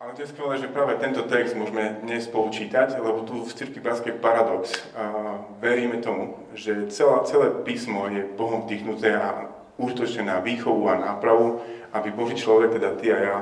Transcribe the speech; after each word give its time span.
Ale 0.00 0.16
to 0.16 0.24
je 0.24 0.32
skvelé, 0.32 0.56
že 0.56 0.72
práve 0.72 0.96
tento 0.96 1.28
text 1.28 1.52
môžeme 1.52 2.00
dnes 2.00 2.24
poučítať, 2.24 2.96
lebo 3.04 3.20
tu 3.28 3.44
v 3.44 3.52
Cirkvi 3.52 3.84
Praskej 3.84 4.16
paradox 4.16 4.72
a 4.96 5.36
veríme 5.60 6.00
tomu, 6.00 6.40
že 6.56 6.88
celá, 6.88 7.20
celé 7.28 7.52
písmo 7.68 8.08
je 8.08 8.24
Bohom 8.32 8.64
vdychnuté 8.64 9.12
a 9.12 9.52
užitočné 9.76 10.24
na 10.24 10.40
výchovu 10.40 10.88
a 10.88 10.96
nápravu, 10.96 11.60
aby 11.92 12.16
Boží 12.16 12.40
človek, 12.40 12.80
teda 12.80 12.96
ty 12.96 13.12
a 13.12 13.18
ja, 13.20 13.36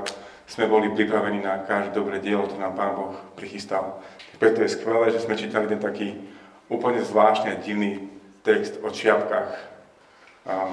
sme 0.51 0.67
boli 0.67 0.91
pripravení 0.91 1.39
na 1.39 1.63
každé 1.63 1.95
dobré 1.95 2.19
dielo, 2.19 2.51
ktoré 2.51 2.59
nám 2.59 2.75
Pán 2.75 2.93
Boh 2.99 3.15
prichystal. 3.39 4.03
Preto 4.43 4.59
je 4.59 4.75
skvelé, 4.75 5.15
že 5.15 5.23
sme 5.23 5.39
čítali 5.39 5.71
ten 5.71 5.79
taký 5.79 6.19
úplne 6.67 7.07
zvláštny 7.07 7.55
a 7.55 7.63
divný 7.63 8.11
text 8.43 8.83
o 8.83 8.91
čiapkách 8.91 9.55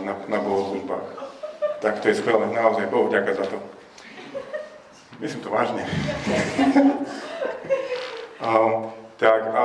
na, 0.02 0.18
na 0.34 0.38
bohoslužbách. 0.42 1.30
Tak 1.78 2.02
to 2.02 2.10
je 2.10 2.18
skvelé, 2.18 2.50
naozaj 2.50 2.90
Bohu 2.90 3.06
ďakujem 3.14 3.38
za 3.38 3.48
to. 3.54 3.75
Myslím 5.20 5.42
to 5.42 5.50
vážne. 5.50 5.80
a, 8.44 8.50
tak 9.16 9.42
a 9.48 9.64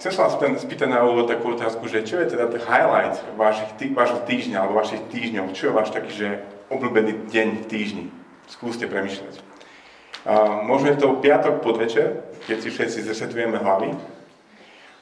chcem 0.00 0.12
sa 0.12 0.24
vás 0.24 0.40
spýtať 0.40 0.88
na 0.88 1.04
úvod 1.04 1.28
takú 1.28 1.52
otázku, 1.52 1.84
že 1.84 2.00
čo 2.00 2.16
je 2.16 2.32
teda 2.32 2.48
ten 2.48 2.64
highlight 2.64 3.20
vašich, 3.36 3.76
tý, 3.76 3.92
vašho 3.92 4.24
týždňa 4.24 4.56
alebo 4.56 4.80
vašich 4.80 5.04
týždňov? 5.12 5.52
Čo 5.52 5.68
je 5.68 5.76
váš 5.76 5.90
taký, 5.92 6.10
že 6.16 6.28
obľúbený 6.72 7.28
deň 7.28 7.48
v 7.60 7.68
týždni? 7.68 8.04
Skúste 8.48 8.88
premyšľať. 8.88 9.36
A, 10.24 10.64
možno 10.64 10.88
je 10.88 10.96
to 10.96 11.20
piatok 11.20 11.60
podvečer, 11.60 12.24
keď 12.48 12.56
si 12.64 12.68
všetci 12.72 13.04
zresetujeme 13.04 13.60
hlavy. 13.60 13.92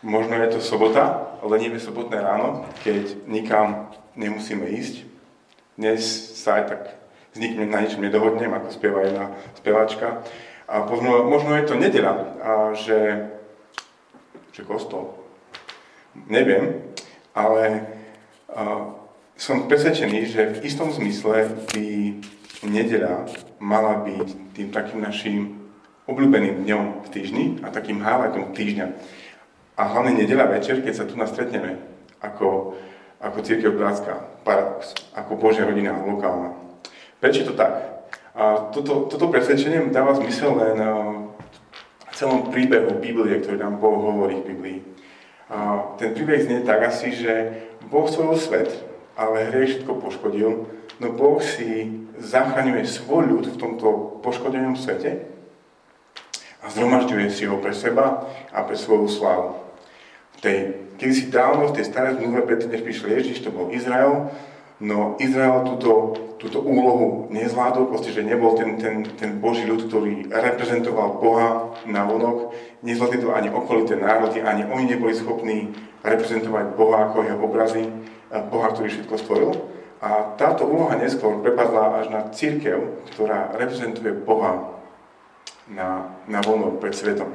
Možno 0.02 0.36
je 0.36 0.58
to 0.58 0.60
sobota, 0.60 1.38
lenivé 1.46 1.78
sobotné 1.78 2.18
ráno, 2.18 2.66
keď 2.82 3.14
nikam 3.30 3.94
nemusíme 4.18 4.66
ísť. 4.68 5.06
Dnes 5.78 6.02
sa 6.34 6.60
aj 6.60 6.64
tak 6.66 7.03
s 7.34 7.36
nikým 7.36 7.66
na 7.66 7.82
ničom 7.82 7.98
nedohodnem, 7.98 8.54
ako 8.54 8.70
spieva 8.70 9.02
jedna 9.02 9.34
speváčka. 9.58 10.22
A 10.70 10.86
možno, 10.86 11.26
možno 11.26 11.58
je 11.58 11.66
to 11.66 11.74
nedela, 11.74 12.14
a 12.40 12.52
že, 12.72 13.28
že 14.54 14.62
kostol. 14.62 15.18
Neviem, 16.30 16.94
ale 17.34 17.90
a, 18.48 18.94
som 19.34 19.66
presvedčený, 19.66 20.30
že 20.30 20.42
v 20.56 20.62
istom 20.62 20.94
zmysle 20.94 21.50
by 21.74 21.86
nedela 22.70 23.26
mala 23.58 24.06
byť 24.06 24.28
tým 24.54 24.68
takým 24.70 25.02
našim 25.02 25.58
obľúbeným 26.06 26.62
dňom 26.64 26.84
v 27.02 27.08
týždni 27.10 27.44
a 27.66 27.74
takým 27.74 27.98
highlightom 27.98 28.54
týždňa. 28.54 28.86
A 29.74 29.82
hlavne 29.90 30.14
nedela 30.14 30.46
večer, 30.46 30.80
keď 30.86 30.94
sa 30.94 31.04
tu 31.04 31.18
nastretneme 31.18 31.82
ako, 32.22 32.78
ako 33.18 33.38
církev 33.42 33.74
Bratska, 33.74 34.22
paradox, 34.46 34.94
ako 35.18 35.34
Božia 35.34 35.66
rodina 35.66 35.98
lokálna. 35.98 36.64
Prečo 37.24 37.40
je 37.40 37.48
to 37.48 37.56
tak? 37.56 38.04
A 38.36 38.68
toto, 38.68 39.08
toto 39.08 39.32
presvedčenie 39.32 39.88
dáva 39.88 40.12
zmysel 40.12 40.60
len 40.60 40.76
v 42.04 42.12
celom 42.12 42.52
príbehu 42.52 43.00
Biblie, 43.00 43.40
ktorý 43.40 43.64
nám 43.64 43.80
Boh 43.80 43.96
hovorí 43.96 44.44
v 44.44 44.52
Biblii. 44.52 44.78
A 45.48 45.88
ten 45.96 46.12
príbeh 46.12 46.44
znie 46.44 46.68
tak 46.68 46.84
asi, 46.84 47.16
že 47.16 47.64
Boh 47.88 48.04
svojho 48.04 48.36
svet, 48.36 48.68
ale 49.16 49.48
hriech 49.48 49.80
všetko 49.80 50.04
poškodil, 50.04 50.68
no 51.00 51.06
Boh 51.16 51.40
si 51.40 51.96
zachraňuje 52.20 52.84
svoj 52.84 53.24
ľud 53.24 53.56
v 53.56 53.56
tomto 53.56 54.20
poškodenom 54.20 54.76
svete 54.76 55.24
a 56.60 56.68
zhromažďuje 56.68 57.32
si 57.32 57.48
ho 57.48 57.56
pre 57.56 57.72
seba 57.72 58.28
a 58.52 58.68
pre 58.68 58.76
svoju 58.76 59.08
slávu. 59.08 59.64
V 60.36 60.38
tej, 60.44 60.58
keď 61.00 61.08
si 61.08 61.32
dávno 61.32 61.72
v 61.72 61.80
tej 61.80 61.88
starej 61.88 62.20
zmluve, 62.20 62.44
predtým, 62.44 62.68
než 62.68 62.84
prišiel 62.84 63.16
Ježiš, 63.16 63.40
to 63.40 63.48
bol 63.48 63.72
Izrael, 63.72 64.28
No 64.84 65.16
Izrael 65.16 65.64
túto, 65.64 66.12
túto 66.36 66.60
úlohu 66.60 67.32
nezvládol, 67.32 67.88
proste, 67.88 68.12
že 68.12 68.20
nebol 68.20 68.52
ten, 68.52 68.76
ten, 68.76 69.00
ten 69.16 69.40
Boží 69.40 69.64
ľud, 69.64 69.88
ktorý 69.88 70.28
reprezentoval 70.28 71.24
Boha 71.24 71.72
na 71.88 72.04
vonok, 72.04 72.52
nezvládli 72.84 73.24
to 73.24 73.32
ani 73.32 73.48
okolité 73.48 73.96
národy, 73.96 74.44
ani 74.44 74.68
oni 74.68 74.84
neboli 74.92 75.16
schopní 75.16 75.72
reprezentovať 76.04 76.76
Boha 76.76 77.08
ako 77.08 77.24
jeho 77.24 77.40
obrazy, 77.40 77.88
Boha, 78.52 78.76
ktorý 78.76 78.92
všetko 78.92 79.14
stvoril. 79.24 79.50
A 80.04 80.36
táto 80.36 80.68
úloha 80.68 81.00
neskôr 81.00 81.40
prepadla 81.40 82.04
až 82.04 82.12
na 82.12 82.28
církev, 82.28 83.08
ktorá 83.16 83.56
reprezentuje 83.56 84.12
Boha 84.12 84.84
na, 85.64 86.12
na 86.28 86.44
vonok 86.44 86.76
pred 86.76 86.92
svetom. 86.92 87.32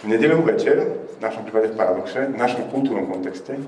V 0.00 0.04
nedelu 0.08 0.40
večer, 0.40 0.80
v 1.12 1.18
našom 1.20 1.44
prípade 1.44 1.74
v 1.74 1.76
paradoxe, 1.76 2.32
v 2.32 2.40
našom 2.40 2.72
kultúrnom 2.72 3.04
kontexte, 3.04 3.60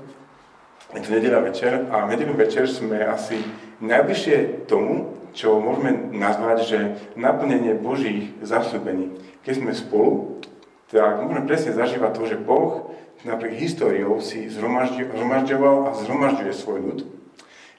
je 0.95 1.01
to 1.01 1.09
nedela 1.11 1.39
večer 1.39 1.87
a 1.91 2.07
nedelu 2.07 2.33
večer 2.35 2.67
sme 2.67 2.99
asi 2.99 3.39
najbližšie 3.79 4.67
tomu, 4.67 5.15
čo 5.31 5.63
môžeme 5.63 6.11
nazvať, 6.11 6.57
že 6.67 6.79
naplnenie 7.15 7.79
Božích 7.79 8.35
zasľúbení. 8.43 9.15
Keď 9.47 9.53
sme 9.55 9.71
spolu, 9.71 10.43
tak 10.91 11.23
môžeme 11.23 11.47
presne 11.47 11.71
zažívať 11.71 12.11
to, 12.11 12.23
že 12.27 12.43
Boh 12.43 12.91
napriek 13.23 13.55
históriou 13.55 14.19
si 14.19 14.51
zhromažďoval 14.51 15.87
a 15.87 15.95
zhromažďuje 15.95 16.51
svoj 16.51 16.79
ľud. 16.83 16.99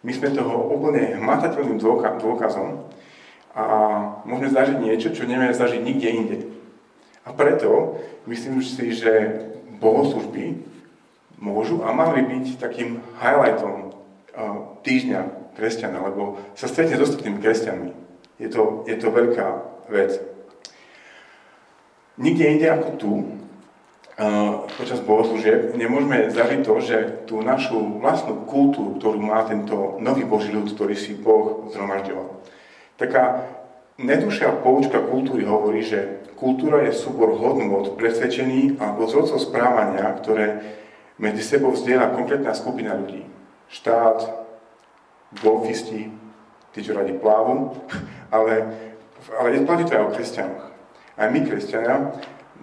My 0.03 0.11
sme 0.17 0.33
toho 0.33 0.73
úplne 0.73 1.21
hmatateľným 1.21 1.79
dôkazom 2.19 2.89
a 3.53 3.65
môžeme 4.25 4.51
zažiť 4.51 4.79
niečo, 4.81 5.13
čo 5.13 5.29
nevieme 5.29 5.53
zažiť 5.53 5.83
nikde 5.85 6.09
inde. 6.09 6.39
A 7.23 7.37
preto 7.37 8.01
myslím 8.25 8.65
si, 8.65 8.97
že 8.97 9.45
bohoslužby 9.79 10.72
môžu 11.43 11.83
a 11.83 11.91
mali 11.91 12.23
byť 12.23 12.63
takým 12.63 13.03
highlightom 13.19 13.91
týždňa 14.87 15.21
kresťana, 15.59 15.99
lebo 16.07 16.39
sa 16.55 16.71
stretne 16.71 16.97
s 16.97 17.05
ostatnými 17.11 17.43
kresťanmi. 17.43 17.91
Je 18.39 18.49
to, 18.49 18.87
je 18.87 18.97
to 18.97 19.11
veľká 19.11 19.47
vec. 19.91 20.23
Nikde 22.17 22.45
inde 22.47 22.67
ako 22.71 22.89
tu, 22.97 23.13
počas 24.79 25.03
bohoslúžieb, 25.03 25.75
nemôžeme 25.75 26.31
zažiť 26.31 26.61
to, 26.63 26.75
že 26.79 26.97
tú 27.27 27.43
našu 27.43 27.99
vlastnú 27.99 28.47
kultúru, 28.47 29.01
ktorú 29.01 29.19
má 29.19 29.43
tento 29.49 29.99
nový 29.99 30.23
Boží 30.23 30.55
ľud, 30.55 30.71
ktorý 30.71 30.95
si 30.95 31.19
Boh 31.19 31.67
zhromažďoval. 31.73 32.29
Taká 33.01 33.51
nedušia 33.99 34.63
poučka 34.63 35.03
kultúry 35.03 35.43
hovorí, 35.49 35.83
že 35.83 36.23
kultúra 36.39 36.85
je 36.87 36.95
súbor 36.95 37.35
hodnôt, 37.35 37.97
presvedčení 37.99 38.79
alebo 38.79 39.09
vzorcov 39.09 39.43
správania, 39.43 40.13
ktoré 40.23 40.47
medzi 41.23 41.47
sebou 41.47 41.71
vzdiela 41.71 42.19
konkrétna 42.19 42.51
skupina 42.51 42.99
ľudí. 42.99 43.23
Štát, 43.71 44.27
golfisti, 45.39 46.11
tí, 46.75 46.79
čo 46.83 46.99
radi 46.99 47.15
plávu, 47.15 47.79
ale, 48.35 48.75
ale 49.39 49.63
platí 49.63 49.87
to 49.87 49.95
aj 49.95 50.05
o 50.11 50.15
kresťanoch. 50.19 50.65
Aj 51.15 51.31
my, 51.31 51.39
kresťania, 51.47 52.11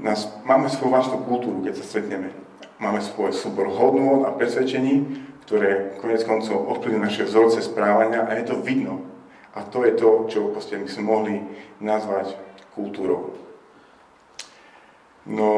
nás, 0.04 0.28
máme 0.44 0.68
svoju 0.68 0.92
vlastnú 0.92 1.24
kultúru, 1.24 1.64
keď 1.64 1.80
sa 1.80 1.86
stretneme. 1.88 2.36
Máme 2.84 3.00
svoj 3.00 3.32
súbor 3.32 3.72
hodnôt 3.72 4.28
a 4.28 4.36
presvedčení, 4.36 5.24
ktoré 5.48 5.96
konec 6.04 6.28
koncov 6.28 6.68
ovplyvňujú 6.78 7.00
naše 7.00 7.24
vzorce 7.28 7.64
správania 7.64 8.28
a 8.28 8.36
je 8.36 8.44
to 8.48 8.60
vidno. 8.60 9.08
A 9.56 9.66
to 9.66 9.88
je 9.88 9.98
to, 9.98 10.30
čo 10.30 10.54
my 10.54 10.88
sme 10.88 11.04
mohli 11.04 11.36
nazvať 11.82 12.38
kultúrou. 12.78 13.34
No, 15.28 15.50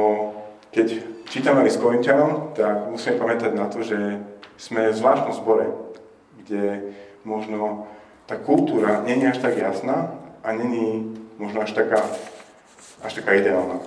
keď 0.72 0.88
čítame 1.28 1.68
s 1.68 1.80
Korintianom, 1.80 2.56
tak 2.56 2.88
musíme 2.92 3.20
pamätať 3.20 3.52
na 3.56 3.68
to, 3.68 3.84
že 3.84 4.20
sme 4.56 4.92
v 4.92 5.00
zvláštnom 5.00 5.36
zbore, 5.36 5.68
kde 6.44 6.96
možno 7.24 7.88
tá 8.28 8.40
kultúra 8.40 9.04
je 9.04 9.20
až 9.28 9.40
tak 9.44 9.60
jasná 9.60 10.16
a 10.44 10.56
není 10.56 11.12
možno 11.36 11.62
až 11.62 11.76
taká, 11.76 12.00
až 13.04 13.14
taká 13.20 13.36
ideálna. 13.36 13.84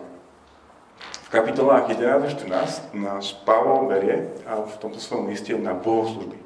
V 1.25 1.29
kapitolách 1.33 1.91
11 1.91 2.25
a 2.25 2.29
14 2.31 2.95
nás 2.95 3.35
Pavol 3.43 3.91
berie 3.91 4.31
a 4.47 4.63
v 4.63 4.75
tomto 4.79 5.03
svojom 5.03 5.33
liste 5.33 5.51
na 5.59 5.75
bohoslužby 5.75 6.39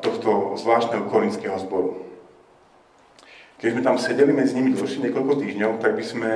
tohto 0.00 0.58
zvláštneho 0.58 1.08
korinského 1.08 1.56
zboru. 1.62 2.04
Keď 3.62 3.68
sme 3.70 3.82
tam 3.86 3.96
sedeli 3.96 4.32
medzi 4.34 4.58
nimi 4.58 4.74
dlhšie 4.76 5.08
niekoľko 5.08 5.40
týždňov, 5.40 5.80
tak 5.80 5.96
by 5.96 6.04
sme, 6.04 6.32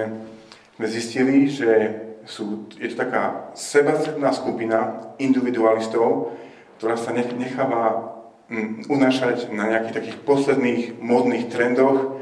sme 0.79 0.87
zistili, 0.87 1.50
že 1.50 2.07
sú, 2.29 2.69
je 2.77 2.93
to 2.93 3.01
taká 3.09 3.49
sebastredná 3.57 4.37
skupina 4.37 5.09
individualistov, 5.17 6.37
ktorá 6.77 7.01
sa 7.01 7.17
necháva 7.17 8.13
mm, 8.53 8.93
unášať 8.93 9.49
na 9.49 9.73
nejakých 9.73 9.97
takých 9.97 10.19
posledných 10.29 11.01
modných 11.01 11.49
trendoch 11.49 12.21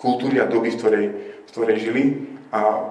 kultúry 0.00 0.40
a 0.40 0.48
doby, 0.48 0.72
v 0.72 0.78
ktorej, 0.80 1.06
v 1.44 1.48
ktorej 1.52 1.76
žili 1.84 2.04
a 2.48 2.90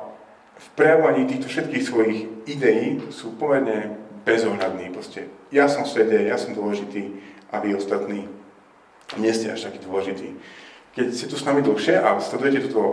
v 0.60 0.68
prejavovaní 0.78 1.26
týchto 1.26 1.50
všetkých 1.50 1.88
svojich 1.88 2.20
ideí 2.46 3.02
sú 3.10 3.34
pomerne 3.34 3.98
bezohľadní. 4.22 4.94
Proste, 4.94 5.26
ja 5.50 5.66
som 5.66 5.82
v 5.82 6.30
ja 6.30 6.38
som 6.38 6.54
dôležitý 6.54 7.18
a 7.50 7.58
vy 7.58 7.74
ostatní 7.74 8.30
nie 9.18 9.34
ste 9.34 9.50
až 9.50 9.72
taký 9.72 9.82
dôležitý. 9.82 10.38
Keď 10.94 11.06
ste 11.10 11.26
tu 11.26 11.36
s 11.40 11.48
nami 11.48 11.66
dlhšie 11.66 11.98
a 11.98 12.22
sledujete 12.22 12.70
túto, 12.70 12.84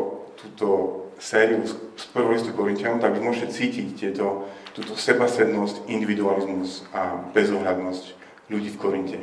túto 0.41 0.69
sériu 1.19 1.65
z 1.67 2.05
prvého 2.13 2.37
listu 2.37 2.53
Korintianom, 2.53 3.01
tak 3.01 3.17
môžete 3.19 3.53
cítiť 3.53 3.87
tieto, 3.97 4.49
túto 4.77 4.95
sebasednosť, 4.95 5.89
individualizmus 5.89 6.85
a 6.93 7.25
bezohľadnosť 7.33 8.05
ľudí 8.53 8.71
v 8.73 8.81
Korinte. 8.81 9.19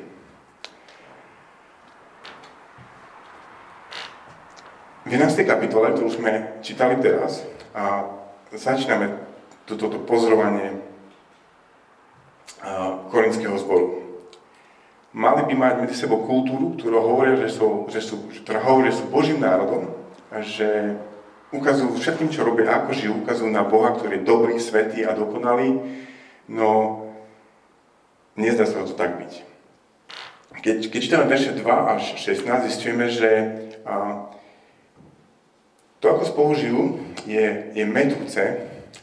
v 5.03 5.11
11. 5.11 5.43
kapitole, 5.43 5.91
ktorú 5.91 6.09
sme 6.15 6.63
čítali 6.63 6.95
teraz, 7.03 7.43
a 7.75 8.07
začíname 8.55 9.19
toto 9.67 9.91
pozorovanie 10.07 10.79
korinského 13.11 13.55
zboru. 13.59 13.99
Mali 15.13 15.45
by 15.45 15.53
mať 15.53 15.73
medzi 15.85 15.95
sebou 15.99 16.25
kultúru, 16.25 16.73
ktorá 16.79 16.97
hovorí, 17.03 17.37
že 17.37 17.51
sú, 17.51 17.85
že 17.91 18.01
sú, 18.01 18.25
ktorá 18.41 18.63
hovorí, 18.65 18.89
že 18.89 19.03
sú 19.03 19.05
Božím 19.13 19.43
národom, 19.43 19.93
že 20.41 20.97
ukazujú 21.53 22.01
všetkým, 22.01 22.33
čo 22.33 22.41
robia, 22.41 22.73
ako 22.73 22.89
žijú, 22.91 23.13
ukazujú 23.21 23.50
na 23.53 23.61
Boha, 23.61 23.94
ktorý 23.94 24.19
je 24.19 24.27
dobrý, 24.27 24.55
svetý 24.57 25.05
a 25.05 25.13
dokonalý, 25.13 25.79
no 26.50 26.69
nezdá 28.33 28.65
sa 28.65 28.81
to 28.81 28.97
tak 28.97 29.21
byť. 29.21 29.33
Keď, 30.63 30.77
keď 30.89 31.00
čítame 31.01 31.25
verše 31.27 31.51
2 31.53 31.65
až 31.65 32.03
16, 32.17 32.69
zistujeme, 32.71 33.11
že 33.11 33.29
a, 33.83 34.25
to, 36.00 36.05
ako 36.07 36.23
spolu 36.23 36.51
žijú, 36.55 36.81
je, 37.27 37.75
je 37.75 37.83
metúce 37.83 38.41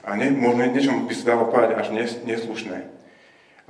a 0.01 0.11
ne, 0.17 0.33
možno 0.33 0.73
niečo 0.73 0.95
by 1.05 1.15
sa 1.15 1.37
dalo 1.37 1.53
povedať 1.53 1.71
až 1.77 1.89
nes, 1.93 2.11
neslušné. 2.25 2.89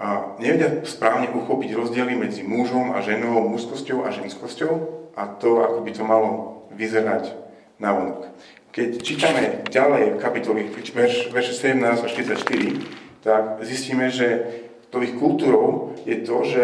A 0.00 0.38
nevedia 0.40 0.80
správne 0.88 1.28
uchopiť 1.28 1.76
rozdiely 1.76 2.16
medzi 2.16 2.40
mužom 2.40 2.96
a 2.96 3.04
ženou, 3.04 3.52
mužskosťou 3.52 4.06
a 4.06 4.14
ženskosťou 4.14 4.72
a 5.12 5.28
to, 5.36 5.60
ako 5.60 5.78
by 5.84 5.90
to 5.92 6.02
malo 6.06 6.30
vyzerať 6.72 7.36
na 7.76 7.92
vonok. 7.92 8.30
Keď 8.70 9.02
čítame 9.02 9.66
ďalej 9.66 10.22
kapitoly, 10.22 10.70
verš, 10.70 11.34
verše 11.34 11.54
17 11.58 12.06
až 12.06 12.10
44, 12.14 13.26
tak 13.26 13.42
zistíme, 13.66 14.06
že 14.14 14.46
to 14.94 15.02
ich 15.02 15.18
kultúrou 15.18 15.98
je 16.06 16.22
to, 16.22 16.46
že 16.46 16.62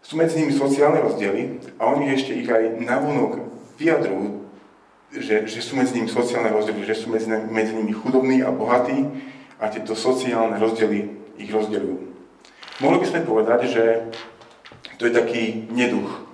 sú 0.00 0.16
medzi 0.16 0.40
nimi 0.40 0.56
sociálne 0.56 1.04
rozdiely 1.04 1.60
a 1.76 1.92
oni 1.92 2.16
ešte 2.16 2.32
ich 2.32 2.48
aj 2.48 2.80
navonok 2.80 3.44
vyjadrujú, 3.76 4.48
že, 5.12 5.44
že 5.44 5.60
sú 5.60 5.76
medzi 5.76 6.00
nimi 6.00 6.08
sociálne 6.08 6.48
rozdiely, 6.48 6.80
že 6.88 6.96
sú 6.96 7.12
medzi, 7.12 7.28
medzi 7.28 7.76
nimi 7.76 7.92
chudobní 7.92 8.40
a 8.40 8.48
bohatí 8.48 9.04
a 9.60 9.68
tieto 9.68 9.92
sociálne 9.92 10.56
rozdiely 10.56 10.98
ich 11.36 11.52
rozdeľujú. 11.52 11.98
Mohli 12.80 12.98
by 13.04 13.06
sme 13.12 13.28
povedať, 13.28 13.60
že 13.68 13.84
to 14.96 15.04
je 15.04 15.12
taký 15.12 15.68
neduch. 15.68 16.24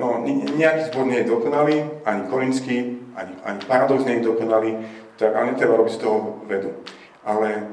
No, 0.00 0.24
nejaký 0.56 0.88
zbor 0.88 1.04
nie 1.04 1.20
je 1.20 1.30
dokonalý, 1.30 1.76
ani 2.06 2.22
korinský, 2.30 2.97
ani, 3.18 3.34
ani 3.42 3.60
paradox 3.66 4.06
nie 4.06 4.22
je 4.22 4.28
dokonalý, 4.30 4.70
tak 5.18 5.34
ale 5.34 5.52
netreba 5.52 5.74
robiť 5.74 5.94
z 5.98 6.02
toho 6.06 6.46
vedu. 6.46 6.70
Ale 7.26 7.66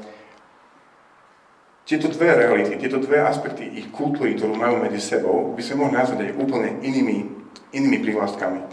tieto 1.86 2.09
dve 2.09 2.33
reality, 2.33 2.81
tieto 2.81 2.97
dve 2.97 3.21
aspekty 3.21 3.62
ich 3.62 3.94
kultúry, 3.94 4.33
ktorú 4.33 4.57
majú 4.57 4.81
medzi 4.81 4.97
sebou, 4.97 5.53
by 5.53 5.62
sme 5.62 5.86
mohli 5.86 6.01
nazvať 6.01 6.19
aj 6.25 6.31
úplne 6.42 6.69
inými, 6.81 7.30
inými 7.77 7.97
prívlastkami. 8.01 8.65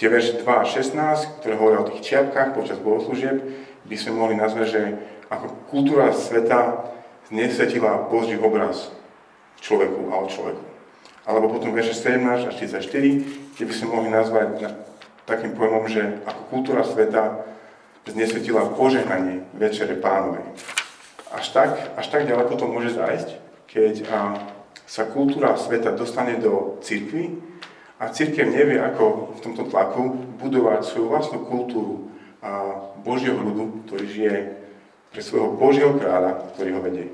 Tie 0.00 0.08
verše 0.08 0.40
2 0.40 0.48
a 0.48 0.64
16, 0.64 1.44
ktoré 1.44 1.54
hovoria 1.60 1.84
o 1.84 1.88
tých 1.92 2.00
čiapkách 2.08 2.56
počas 2.56 2.80
bohoslúžieb, 2.80 3.36
by 3.84 3.96
sme 4.00 4.16
mohli 4.16 4.40
nazvať, 4.40 4.66
že 4.70 4.82
ako 5.28 5.46
kultúra 5.68 6.08
sveta 6.16 6.88
nesvetila 7.28 8.08
Boží 8.08 8.40
obraz 8.40 8.88
človeku 9.60 10.08
a 10.08 10.24
človeku. 10.24 10.64
Alebo 11.28 11.52
potom 11.52 11.76
verše 11.76 11.92
17 11.92 12.48
až 12.48 12.54
34, 12.56 13.52
kde 13.52 13.64
by 13.68 13.74
sme 13.76 13.86
mohli 13.92 14.08
nazvať 14.08 14.72
takým 15.28 15.52
pojmom, 15.52 15.84
že 15.84 16.24
ako 16.24 16.42
kultúra 16.48 16.80
sveta 16.80 17.44
znesvetila 18.08 18.72
požehnanie 18.72 19.44
Večere 19.52 20.00
pánovej. 20.00 20.48
Až 21.28 21.52
tak, 21.52 21.70
až 21.92 22.06
tak 22.08 22.24
ďaleko 22.24 22.56
to 22.56 22.64
môže 22.64 22.96
zájsť, 22.96 23.28
keď 23.68 23.94
a, 24.08 24.18
sa 24.88 25.04
kultúra 25.04 25.52
sveta 25.60 25.92
dostane 25.92 26.40
do 26.40 26.80
cirkvy 26.80 27.36
a 28.00 28.08
církev 28.08 28.48
nevie, 28.48 28.80
ako 28.80 29.36
v 29.36 29.40
tomto 29.44 29.68
tlaku 29.68 30.16
budovať 30.40 30.88
svoju 30.88 31.06
vlastnú 31.12 31.44
kultúru 31.44 32.08
a 32.40 32.80
Božieho 33.04 33.36
ľudu, 33.36 33.84
ktorý 33.84 34.04
žije 34.08 34.36
pre 35.12 35.20
svojho 35.20 35.52
Božieho 35.60 35.92
kráľa, 36.00 36.48
ktorý 36.56 36.78
ho 36.78 36.80
vedie. 36.80 37.12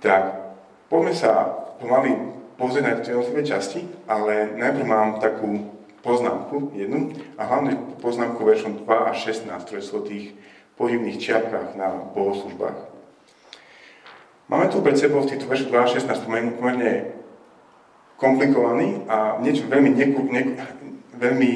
Tak 0.00 0.40
poďme 0.88 1.12
sa 1.12 1.52
pomaly 1.76 2.16
pozrieť 2.56 2.84
na 2.88 2.94
tie 3.04 3.44
časti, 3.44 3.84
ale 4.08 4.56
najprv 4.56 4.86
mám 4.86 5.20
takú 5.20 5.73
poznámku 6.04 6.76
jednu 6.76 7.16
a 7.40 7.48
hlavne 7.48 7.80
poznámku 8.04 8.44
veršom 8.44 8.84
2 8.84 9.08
a 9.08 9.12
16, 9.16 9.48
ktoré 9.48 9.80
sú 9.80 10.04
o 10.04 10.06
tých 10.06 10.36
pohybných 10.76 11.16
čiapkách 11.16 11.80
na 11.80 12.12
bohoslužbách. 12.12 12.92
Máme 14.52 14.68
tu 14.68 14.84
pred 14.84 15.00
sebou 15.00 15.24
v 15.24 15.32
týchto 15.32 15.48
veršoch 15.48 15.72
2 15.72 15.80
a 15.80 15.88
16 15.88 16.28
pomerne 16.28 17.16
komplikovaný 18.20 19.08
a 19.08 19.40
niečo 19.40 19.64
veľmi, 19.64 19.90
neku, 19.96 20.20
ne, 20.28 20.60
veľmi 21.16 21.52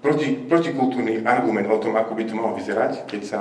proti, 0.00 0.48
protikultúrny 0.48 1.22
argument 1.28 1.68
o 1.68 1.78
tom, 1.78 1.94
ako 1.94 2.16
by 2.16 2.24
to 2.24 2.34
malo 2.34 2.56
vyzerať, 2.56 3.04
keď 3.04 3.22
sa 3.22 3.40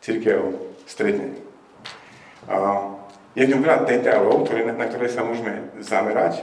církev 0.00 0.56
stretne. 0.88 1.36
A 2.48 2.88
je 3.36 3.44
v 3.44 3.50
ňom 3.52 3.62
veľa 3.62 3.84
detailov, 3.84 4.48
ktoré, 4.48 4.64
na 4.64 4.88
ktoré 4.88 5.06
sa 5.12 5.22
môžeme 5.22 5.68
zamerať, 5.78 6.42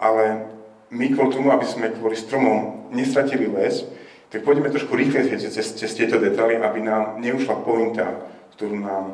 ale 0.00 0.51
my 0.92 1.06
kvôli 1.16 1.32
tomu, 1.32 1.48
aby 1.48 1.64
sme 1.64 1.88
kvôli 1.96 2.14
stromom 2.14 2.92
nestratili 2.92 3.48
les, 3.48 3.88
tak 4.28 4.44
pôjdeme 4.44 4.68
trošku 4.72 4.92
rýchlejšie 4.92 5.48
cez, 5.48 5.66
cez 5.76 5.90
tieto 5.92 6.20
detaily, 6.20 6.60
aby 6.60 6.84
nám 6.84 7.20
neušla 7.20 7.64
pointa, 7.64 8.28
ktorú 8.56 8.76
nám, 8.80 9.04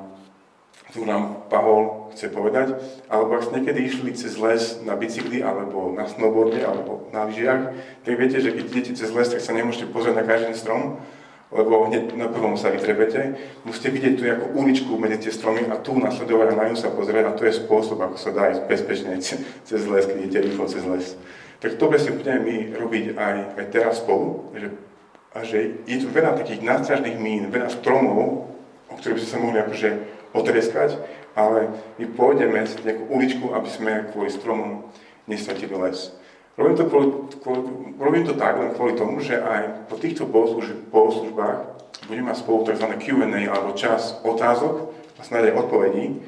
ktorú 0.91 1.05
nám 1.07 1.23
Pavol 1.51 2.11
chce 2.15 2.31
povedať. 2.31 2.79
Alebo 3.11 3.39
ak 3.39 3.47
ste 3.47 3.63
niekedy 3.63 3.81
išli 3.87 4.11
cez 4.15 4.35
les 4.39 4.83
na 4.83 4.95
bicykli, 4.99 5.43
alebo 5.43 5.91
na 5.95 6.07
snowboarde, 6.07 6.63
alebo 6.63 7.11
na 7.15 7.27
lyžiach, 7.27 7.75
tak 8.03 8.15
viete, 8.15 8.39
že 8.43 8.55
keď 8.55 8.65
idete 8.71 8.93
cez 8.99 9.11
les, 9.11 9.27
tak 9.27 9.43
sa 9.43 9.55
nemôžete 9.55 9.91
pozrieť 9.91 10.23
na 10.23 10.27
každý 10.27 10.55
strom, 10.55 11.03
lebo 11.51 11.89
hneď 11.91 12.15
na 12.15 12.31
prvom 12.31 12.55
sa 12.55 12.71
vytrebete. 12.71 13.39
Musíte 13.67 13.91
vidieť 13.91 14.15
tu 14.19 14.23
ako 14.23 14.45
uličku 14.55 14.93
medzi 14.99 15.27
tie 15.27 15.33
stromy 15.35 15.67
a 15.67 15.83
tu 15.83 15.99
nasledovať 15.99 16.47
a 16.53 16.59
na 16.59 16.65
ňu 16.71 16.77
sa 16.79 16.95
pozrieť 16.95 17.25
a 17.27 17.37
to 17.39 17.43
je 17.43 17.59
spôsob, 17.59 17.99
ako 17.99 18.19
sa 18.21 18.31
dá 18.31 18.55
ísť 18.55 18.71
bezpečne 18.71 19.19
cez 19.69 19.83
les, 19.83 20.05
keď 20.07 20.19
idete 20.19 20.39
rýchlo 20.47 20.67
cez 20.71 20.85
les. 20.87 21.07
Tak 21.59 21.75
to 21.75 21.91
presne 21.91 22.15
budeme 22.15 22.41
my 22.47 22.57
robiť 22.79 23.05
aj, 23.19 23.37
aj 23.59 23.67
teraz 23.75 23.99
spolu, 23.99 24.55
že, 24.55 24.69
a 25.35 25.43
že 25.43 25.83
je 25.91 25.97
tu 25.99 26.07
veľa 26.07 26.39
takých 26.39 26.63
nástražných 26.63 27.19
mín, 27.19 27.51
veľa 27.51 27.71
stromov, 27.75 28.55
o 28.87 28.95
ktorých 28.95 29.19
by 29.19 29.23
sme 29.23 29.31
sa 29.31 29.43
mohli 29.43 29.59
akože 29.59 29.89
otreskať, 30.39 30.91
ale 31.35 31.71
my 31.99 32.07
pôjdeme 32.15 32.63
cez 32.63 32.79
nejakú 32.87 33.11
uličku, 33.11 33.47
aby 33.55 33.69
sme 33.71 33.93
kvôli 34.15 34.31
stromom 34.31 34.87
nestratili 35.27 35.75
les. 35.75 36.15
Robím 36.59 36.75
to, 36.75 36.91
kvôli, 36.91 37.09
kvôli, 37.39 37.61
robím 37.99 38.25
to 38.27 38.35
tak 38.35 38.59
len 38.59 38.75
kvôli 38.75 38.99
tomu, 38.99 39.23
že 39.23 39.39
aj 39.39 39.87
po 39.87 39.95
týchto 39.95 40.27
bohoslužbách 40.27 41.59
budeme 42.11 42.35
mať 42.35 42.43
spolu 42.43 42.67
tzv. 42.67 42.87
Q&A 42.99 43.47
alebo 43.47 43.79
čas 43.79 44.19
otázok 44.27 44.91
a 45.19 45.21
snáď 45.23 45.55
aj 45.55 45.59
odpovedí. 45.63 46.19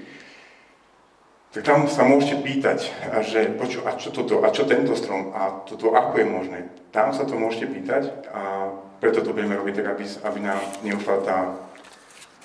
Tak 1.50 1.66
tam 1.66 1.90
sa 1.90 2.06
môžete 2.06 2.46
pýtať, 2.46 2.78
že 3.26 3.50
poču, 3.58 3.82
a 3.82 3.98
čo 3.98 4.14
toto, 4.14 4.46
a 4.46 4.54
čo 4.54 4.70
tento 4.70 4.94
strom, 4.94 5.34
a 5.34 5.66
toto 5.66 5.90
ako 5.90 6.22
je 6.22 6.26
možné. 6.30 6.58
Tam 6.94 7.10
sa 7.10 7.26
to 7.26 7.34
môžete 7.34 7.74
pýtať 7.74 8.02
a 8.30 8.70
preto 9.02 9.18
to 9.18 9.34
budeme 9.34 9.58
robiť 9.58 9.82
tak, 9.82 9.98
aby, 9.98 10.04
aby 10.06 10.38
nám 10.46 10.62
neufala 10.86 11.18
tá, 11.26 11.38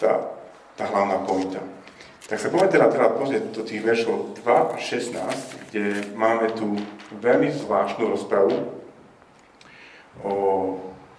tá, 0.01 0.11
tá 0.73 0.83
hlavná 0.89 1.21
pointa. 1.21 1.61
Tak 2.25 2.41
sa 2.41 2.49
poďme 2.49 2.73
teda, 2.73 2.89
teda 2.89 3.07
pozrieť 3.13 3.43
do 3.53 3.61
tých 3.61 3.85
veršov 3.85 4.41
2 4.41 4.73
a 4.73 4.77
16, 4.81 5.69
kde 5.69 5.85
máme 6.17 6.49
tu 6.57 6.73
veľmi 7.13 7.53
zvláštnu 7.53 8.09
rozpravu 8.09 8.73
o, 10.25 10.33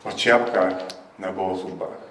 o 0.03 0.11
čiapkách 0.11 0.91
na 1.23 1.31
bohoslužbách. 1.31 2.03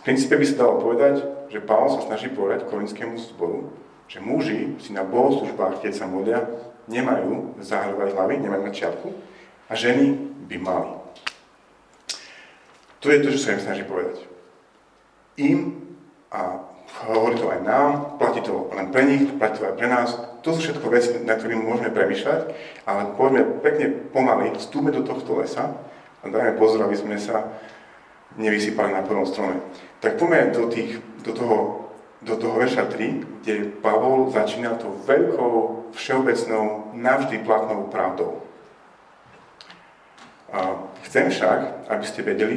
V 0.00 0.02
princípe 0.02 0.34
by 0.34 0.46
sa 0.50 0.66
dalo 0.66 0.82
povedať, 0.82 1.22
že 1.54 1.62
Pavol 1.62 1.94
sa 1.94 2.10
snaží 2.10 2.26
povedať 2.34 2.66
korinskému 2.66 3.14
zboru, 3.14 3.70
že 4.10 4.18
muži 4.18 4.74
si 4.82 4.90
na 4.90 5.06
bohoslužbách, 5.06 5.86
keď 5.86 5.92
sa 5.94 6.10
modlia, 6.10 6.42
nemajú 6.90 7.62
zahrávať 7.62 8.18
hlavy, 8.18 8.34
nemajú 8.42 8.62
mať 8.66 8.74
čiapku 8.74 9.14
a 9.70 9.72
ženy 9.78 10.18
by 10.50 10.56
mali. 10.58 10.90
To 13.00 13.06
je 13.06 13.22
to, 13.22 13.28
čo 13.32 13.38
sa 13.38 13.54
im 13.54 13.62
snaží 13.62 13.86
povedať. 13.86 14.26
Im 15.38 15.78
a 16.34 16.58
hovorí 17.06 17.38
to 17.38 17.48
aj 17.54 17.62
nám, 17.62 18.18
platí 18.18 18.42
to 18.42 18.66
len 18.74 18.90
pre 18.90 19.06
nich, 19.06 19.30
platí 19.38 19.62
to 19.62 19.70
aj 19.70 19.78
pre 19.78 19.86
nás. 19.86 20.18
To 20.42 20.52
sú 20.52 20.58
všetko 20.58 20.86
veci, 20.90 21.14
na 21.22 21.38
ktorými 21.38 21.62
môžeme 21.62 21.94
premyšľať, 21.94 22.40
ale 22.90 23.14
poďme 23.14 23.62
pekne 23.62 23.86
pomaly, 24.10 24.58
vstúpme 24.58 24.90
do 24.90 25.06
tohto 25.06 25.38
lesa 25.38 25.78
a 26.20 26.24
dajme 26.26 26.58
pozor, 26.58 26.82
aby 26.84 26.98
sme 26.98 27.14
sa 27.16 27.46
nevysypali 28.34 28.90
na 28.90 29.06
prvom 29.06 29.24
strome. 29.24 29.62
Tak 30.02 30.18
poďme 30.18 30.50
do, 30.50 30.66
tých, 30.66 30.98
do, 31.22 31.32
toho, 31.32 31.56
do 32.20 32.36
toho 32.36 32.60
verša 32.60 32.92
3, 32.92 33.40
kde 33.40 33.54
Pavol 33.80 34.28
začína 34.28 34.76
to 34.76 34.92
veľkou, 35.08 35.88
všeobecnou, 35.96 36.92
navždy 36.92 37.40
platnou 37.42 37.88
pravdou. 37.88 38.44
A 40.52 40.84
chcem 41.08 41.30
však, 41.30 41.88
aby 41.88 42.04
ste 42.04 42.20
vedeli, 42.26 42.56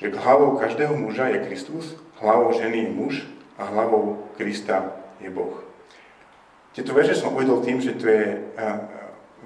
že 0.00 0.16
hlavou 0.16 0.56
každého 0.56 0.96
muža 0.96 1.28
je 1.28 1.44
Kristus, 1.44 1.92
hlavou 2.24 2.56
ženy 2.56 2.88
je 2.88 2.90
muž 2.90 3.14
a 3.60 3.68
hlavou 3.68 4.32
Krista 4.40 4.96
je 5.20 5.28
Boh. 5.28 5.60
Tieto 6.72 6.94
verše 6.96 7.18
som 7.18 7.36
uvedol 7.36 7.60
tým, 7.60 7.82
že 7.82 7.98
to 7.98 8.06
je 8.08 8.40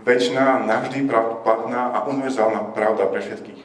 väčšiná, 0.04 0.62
navždy 0.68 1.08
platná 1.42 1.90
a 1.90 2.04
univerzálna 2.06 2.70
pravda 2.76 3.08
pre 3.10 3.24
všetkých. 3.24 3.60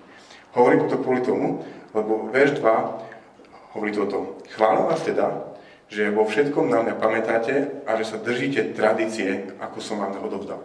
Hovorím 0.56 0.90
to 0.90 0.98
kvôli 0.98 1.22
tomu, 1.22 1.62
lebo 1.94 2.32
verš 2.34 2.58
2 2.64 3.76
hovorí 3.76 3.92
toto. 3.94 4.40
Chválim 4.50 4.90
vás 4.90 5.04
teda, 5.06 5.49
že 5.89 6.13
vo 6.13 6.24
všetkom 6.25 6.69
na 6.69 6.86
mňa 6.86 6.96
pamätáte 7.01 7.86
a 7.89 7.98
že 7.98 8.05
sa 8.05 8.17
držíte 8.22 8.77
tradície, 8.77 9.58
ako 9.58 9.81
som 9.81 9.98
vám 9.98 10.22
odovzdal. 10.22 10.62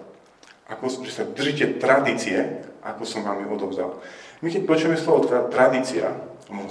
Ako, 0.69 1.05
že 1.05 1.13
sa 1.13 1.25
držíte 1.25 1.81
tradície, 1.81 2.65
ako 2.85 3.09
som 3.09 3.25
vám 3.25 3.41
ju 3.45 3.49
odovzdal. 3.53 4.01
My 4.45 4.53
keď 4.53 4.69
počujeme 4.69 5.01
slovo 5.01 5.25
tra- 5.25 5.49
tradícia, 5.49 6.13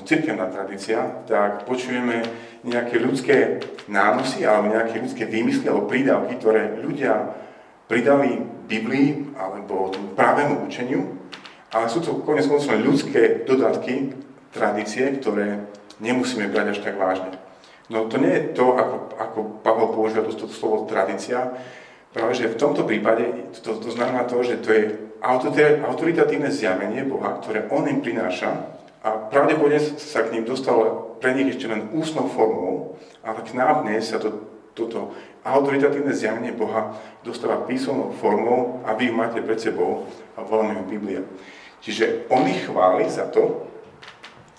cirkevná 0.05 0.53
tradícia, 0.53 1.25
tak 1.25 1.65
počujeme 1.65 2.21
nejaké 2.61 3.01
ľudské 3.01 3.57
nánosy 3.89 4.45
alebo 4.45 4.69
nejaké 4.69 5.01
ľudské 5.01 5.25
výmysly 5.25 5.65
alebo 5.65 5.89
prídavky, 5.89 6.37
ktoré 6.37 6.77
ľudia 6.77 7.33
pridali 7.89 8.37
Biblii 8.69 9.33
alebo 9.33 9.89
tomu 9.89 10.13
pravému 10.13 10.69
učeniu, 10.69 11.17
ale 11.73 11.89
sú 11.89 12.05
to 12.05 12.21
konec 12.21 12.45
koncov 12.45 12.77
ľudské 12.77 13.43
dodatky, 13.49 14.13
tradície, 14.53 15.17
ktoré 15.17 15.65
nemusíme 15.97 16.45
brať 16.53 16.77
až 16.77 16.79
tak 16.85 16.95
vážne. 17.01 17.33
No 17.91 18.07
to 18.07 18.15
nie 18.15 18.31
je 18.31 18.41
to, 18.55 18.79
ako, 18.79 18.95
ako 19.19 19.39
Pavel 19.59 19.89
používa 19.91 20.23
to 20.23 20.47
slovo 20.47 20.87
tradícia, 20.87 21.51
práve 22.15 22.37
že 22.39 22.53
v 22.53 22.59
tomto 22.59 22.87
prípade 22.87 23.51
to, 23.59 23.75
to 23.75 23.89
znamená 23.91 24.23
to, 24.23 24.39
že 24.39 24.63
to 24.63 24.69
je 24.71 24.83
autoritatívne 25.83 26.47
zjavenie 26.47 27.03
Boha, 27.03 27.39
ktoré 27.43 27.67
On 27.71 27.83
im 27.83 27.99
prináša 27.99 28.71
a 29.03 29.27
pravdepodobne 29.27 29.83
sa 29.99 30.23
k 30.23 30.31
ním 30.31 30.47
dostalo 30.47 31.15
pre 31.19 31.35
nich 31.35 31.51
ešte 31.51 31.67
len 31.67 31.91
ústnou 31.91 32.31
formou, 32.31 32.95
ale 33.19 33.43
k 33.43 33.51
nám 33.51 33.83
dnes 33.83 34.07
sa 34.07 34.19
to, 34.19 34.47
toto 34.71 35.11
autoritatívne 35.43 36.15
zjavenie 36.15 36.55
Boha 36.55 36.95
dostáva 37.19 37.67
písomnou 37.67 38.15
formou 38.15 38.79
a 38.87 38.95
vy 38.95 39.11
ju 39.11 39.13
máte 39.15 39.43
pred 39.43 39.59
sebou 39.59 40.07
a 40.39 40.43
voláme 40.43 40.79
ju 40.79 40.83
Biblia. 40.87 41.21
Čiže 41.83 42.31
on 42.31 42.47
ich 42.47 42.63
chváli 42.63 43.11
za 43.11 43.27
to, 43.27 43.67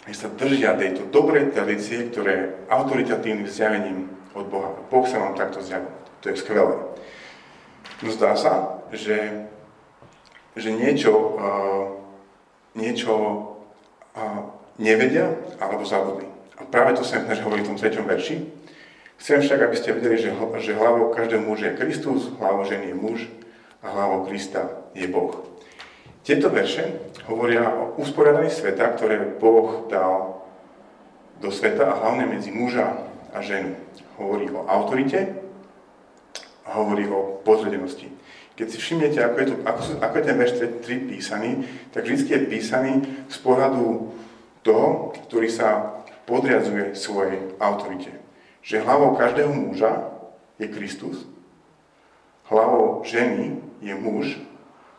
že 0.05 0.15
sa 0.15 0.29
držia 0.29 0.77
tejto 0.77 1.09
dobrej 1.09 1.57
tradície, 1.57 2.13
ktoré 2.13 2.33
je 2.33 2.51
autoritatívnym 2.69 3.49
zjavením 3.49 4.13
od 4.37 4.47
Boha. 4.53 4.77
Boh 4.93 5.07
sa 5.09 5.23
vám 5.23 5.35
takto 5.39 5.65
zjavil. 5.65 5.89
To 6.21 6.29
je 6.29 6.37
skvelé. 6.37 6.77
No 8.05 8.09
zdá 8.13 8.37
sa, 8.37 8.85
že, 8.93 9.49
že 10.57 10.71
niečo, 10.75 11.13
uh, 11.41 11.85
niečo 12.77 13.15
nevedia 14.79 15.35
alebo 15.59 15.87
zabudli. 15.87 16.27
A 16.55 16.63
práve 16.63 16.95
to 16.95 17.03
sa 17.03 17.19
im 17.19 17.27
hovorí 17.27 17.67
v 17.67 17.75
tom 17.75 17.79
treťom 17.79 18.07
verši. 18.07 18.47
Chcem 19.19 19.43
však, 19.43 19.61
aby 19.63 19.77
ste 19.79 19.95
vedeli, 19.95 20.19
že, 20.19 20.31
že 20.63 20.79
hlavou 20.79 21.15
každého 21.15 21.43
muža 21.43 21.73
je 21.73 21.79
Kristus, 21.79 22.31
hlavou 22.39 22.67
ženy 22.67 22.91
je 22.91 22.97
muž 22.99 23.19
a 23.83 23.91
hlavou 23.91 24.27
Krista 24.27 24.71
je 24.95 25.07
Boh. 25.07 25.54
Tieto 26.25 26.49
verše 26.49 27.13
hovoria 27.29 27.69
o 27.69 28.01
usporiadaní 28.01 28.49
sveta, 28.49 28.97
ktoré 28.97 29.37
Boh 29.37 29.85
dal 29.93 30.41
do 31.37 31.53
sveta 31.53 31.85
a 31.85 32.01
hlavne 32.01 32.25
medzi 32.33 32.49
muža 32.49 32.97
a 33.29 33.45
ženu. 33.45 33.77
Hovorí 34.17 34.49
o 34.49 34.65
autorite 34.65 35.37
a 36.65 36.81
hovorí 36.81 37.05
o 37.13 37.45
podredenosti. 37.45 38.09
Keď 38.57 38.67
si 38.73 38.79
všimnete, 38.81 39.21
ako 39.21 39.37
je, 39.37 39.47
to, 39.53 39.55
ako, 39.69 39.81
ako 40.01 40.15
je 40.17 40.25
ten 40.25 40.37
verš 40.41 40.53
3 40.81 41.11
písaný, 41.13 41.51
tak 41.93 42.09
vždy 42.09 42.25
je 42.25 42.49
písaný 42.49 42.93
z 43.29 43.37
pohľadu 43.45 44.15
toho, 44.65 45.13
ktorý 45.29 45.53
sa 45.53 46.01
podriadzuje 46.25 46.97
svojej 46.97 47.53
autorite. 47.61 48.17
Že 48.65 48.87
hlavou 48.87 49.13
každého 49.21 49.53
muža 49.53 50.09
je 50.57 50.73
Kristus, 50.73 51.29
hlavou 52.49 53.05
ženy 53.05 53.61
je 53.85 53.93
muž, 53.93 54.41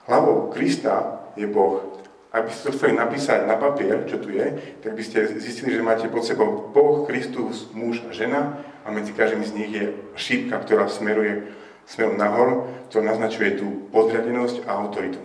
hlavou 0.06 0.54
Krista 0.54 1.15
je 1.36 1.48
Boh. 1.48 2.04
Ak 2.36 2.48
by 2.48 2.52
ste 2.52 2.68
to 2.68 2.76
chceli 2.76 2.94
napísať 3.00 3.48
na 3.48 3.56
papier, 3.56 4.04
čo 4.12 4.20
tu 4.20 4.28
je, 4.28 4.76
tak 4.84 4.92
by 4.92 5.04
ste 5.04 5.40
zistili, 5.40 5.72
že 5.72 5.86
máte 5.86 6.12
pod 6.12 6.28
sebou 6.28 6.68
Boh, 6.68 7.08
Kristus, 7.08 7.72
muž 7.72 8.04
a 8.08 8.12
žena 8.12 8.60
a 8.84 8.92
medzi 8.92 9.16
každým 9.16 9.44
z 9.48 9.52
nich 9.56 9.72
je 9.72 9.86
šípka, 10.20 10.60
ktorá 10.60 10.92
smeruje 10.92 11.48
smerom 11.88 12.20
nahor, 12.20 12.68
to 12.92 13.00
naznačuje 13.00 13.56
tú 13.56 13.88
podriadenosť 13.94 14.68
a 14.68 14.72
autoritu. 14.76 15.22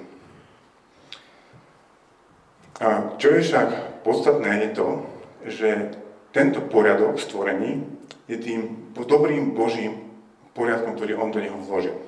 A 2.80 3.18
čo 3.20 3.34
je 3.36 3.44
však 3.44 4.00
podstatné 4.06 4.50
je 4.64 4.70
to, 4.72 4.88
že 5.50 5.68
tento 6.32 6.62
poriadok 6.64 7.18
stvorení 7.18 7.84
je 8.30 8.38
tým 8.38 8.60
dobrým 8.94 9.52
Božím 9.52 10.14
poriadkom, 10.54 10.94
ktorý 10.94 11.18
on 11.18 11.34
do 11.34 11.42
neho 11.42 11.58
vložil. 11.58 11.98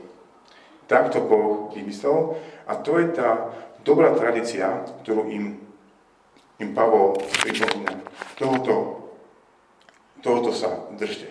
Takto 0.86 1.24
Boh 1.24 1.74
vymyslel 1.74 2.36
a 2.68 2.72
to 2.78 3.00
je 3.02 3.06
tá 3.16 3.52
dobrá 3.82 4.14
tradícia, 4.14 4.86
ktorú 5.02 5.30
im, 5.30 5.58
im 6.58 6.70
Pavol 6.74 7.18
pripomína. 7.42 8.02
Tohoto, 8.38 8.74
tohoto 10.22 10.50
sa 10.54 10.90
držte. 10.94 11.28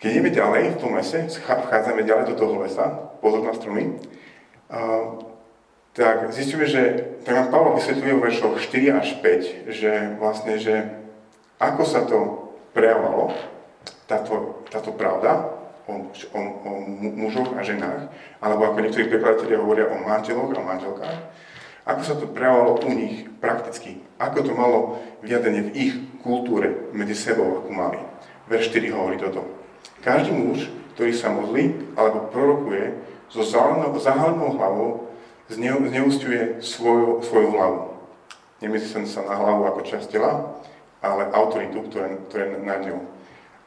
Keď 0.00 0.08
ideme 0.08 0.32
ďalej 0.32 0.62
v 0.74 0.80
tom 0.80 0.96
lese, 0.96 1.28
vchádzame 1.28 2.08
ďalej 2.08 2.32
do 2.32 2.34
toho 2.40 2.64
lesa, 2.64 3.12
pozor 3.20 3.44
na 3.44 3.52
stromy, 3.52 4.00
tak 5.92 6.32
zistíme, 6.32 6.64
že 6.64 7.12
tak 7.26 7.36
nám 7.36 7.52
Pavel 7.52 7.76
vysvetľuje 7.76 8.14
v 8.16 8.24
veršoch 8.24 8.56
4 8.56 8.96
až 8.96 9.08
5, 9.20 9.68
že 9.68 9.92
vlastne, 10.16 10.56
že 10.56 10.88
ako 11.60 11.82
sa 11.84 12.08
to 12.08 12.48
prejavovalo, 12.72 13.36
táto, 14.08 14.64
táto 14.72 14.96
pravda 14.96 15.59
o, 15.90 15.94
o, 16.06 16.40
o 16.62 16.70
mužoch 17.18 17.50
a 17.58 17.66
ženách, 17.66 18.14
alebo 18.38 18.70
ako 18.70 18.86
niektorí 18.86 19.10
prekladatelia 19.10 19.58
hovoria 19.58 19.90
o 19.90 19.98
manželoch 19.98 20.54
a 20.54 20.62
manželkách, 20.62 21.18
ako 21.90 22.02
sa 22.06 22.14
to 22.14 22.30
prejavovalo 22.30 22.86
u 22.86 22.92
nich 22.94 23.26
prakticky, 23.42 23.98
ako 24.22 24.38
to 24.46 24.52
malo 24.54 24.78
vyjadrenie 25.26 25.66
v 25.66 25.74
ich 25.74 25.94
kultúre 26.22 26.92
medzi 26.94 27.18
sebou, 27.18 27.64
ako 27.64 27.68
mali. 27.74 27.98
Verš 28.46 28.70
4 28.70 28.94
hovorí 28.94 29.16
toto. 29.18 29.42
Každý 30.04 30.30
muž, 30.30 30.70
ktorý 30.94 31.12
sa 31.12 31.34
modlí 31.34 31.96
alebo 31.98 32.30
prorokuje 32.30 32.94
so 33.30 33.42
zahalenou 33.42 34.54
hlavou, 34.54 35.10
zneústiuje 35.50 36.62
svoju, 36.62 37.22
svoju 37.26 37.48
hlavu. 37.54 37.80
Nemyslí 38.60 39.06
sa 39.08 39.24
na 39.24 39.34
hlavu 39.34 39.66
ako 39.66 39.80
časť 39.86 40.06
tela, 40.12 40.60
ale 41.00 41.32
autoritu, 41.32 41.88
ktorá 41.88 42.44
je 42.44 42.60
nad 42.60 42.80
ňou. 42.84 43.00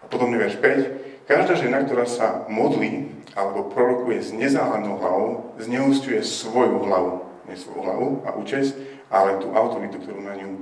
A 0.03 0.05
podobne 0.05 0.37
verš 0.37 0.61
5. 0.61 1.12
Každá 1.23 1.55
žena, 1.55 1.87
ktorá 1.87 2.03
sa 2.03 2.43
modlí 2.51 3.07
alebo 3.31 3.71
prorokuje 3.71 4.19
s 4.19 4.29
nezáhľadnou 4.35 4.95
hlavou, 4.99 5.29
zneústiuje 5.55 6.19
svoju 6.19 6.83
hlavu. 6.83 7.23
Nie 7.47 7.55
svoju 7.55 7.81
hlavu 7.83 8.07
a 8.27 8.35
účes, 8.35 8.75
ale 9.07 9.39
tú 9.39 9.55
autoritu, 9.55 10.03
ktorú 10.03 10.19
na 10.19 10.35
ňu 10.35 10.59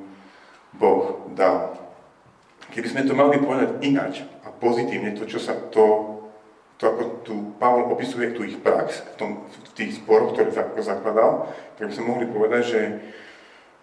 Boh 0.78 1.30
dal. 1.34 1.78
Keby 2.72 2.88
sme 2.88 3.02
to 3.04 3.18
mali 3.18 3.42
povedať 3.42 3.84
ináč 3.84 4.24
a 4.46 4.54
pozitívne, 4.54 5.18
to, 5.18 5.28
čo 5.28 5.42
sa 5.42 5.58
to, 5.58 6.20
to 6.80 6.84
ako 6.88 7.04
tu 7.26 7.36
Pavol 7.60 7.92
opisuje 7.92 8.32
tú 8.32 8.48
ich 8.48 8.62
prax 8.62 9.02
v, 9.02 9.14
tom, 9.20 9.30
v 9.50 9.70
tých 9.76 10.00
sporoch, 10.00 10.38
ktoré 10.38 10.54
zakladal, 10.80 11.52
tak 11.76 11.90
by 11.90 11.94
sme 11.94 12.10
mohli 12.10 12.26
povedať, 12.30 12.64
že 12.64 12.82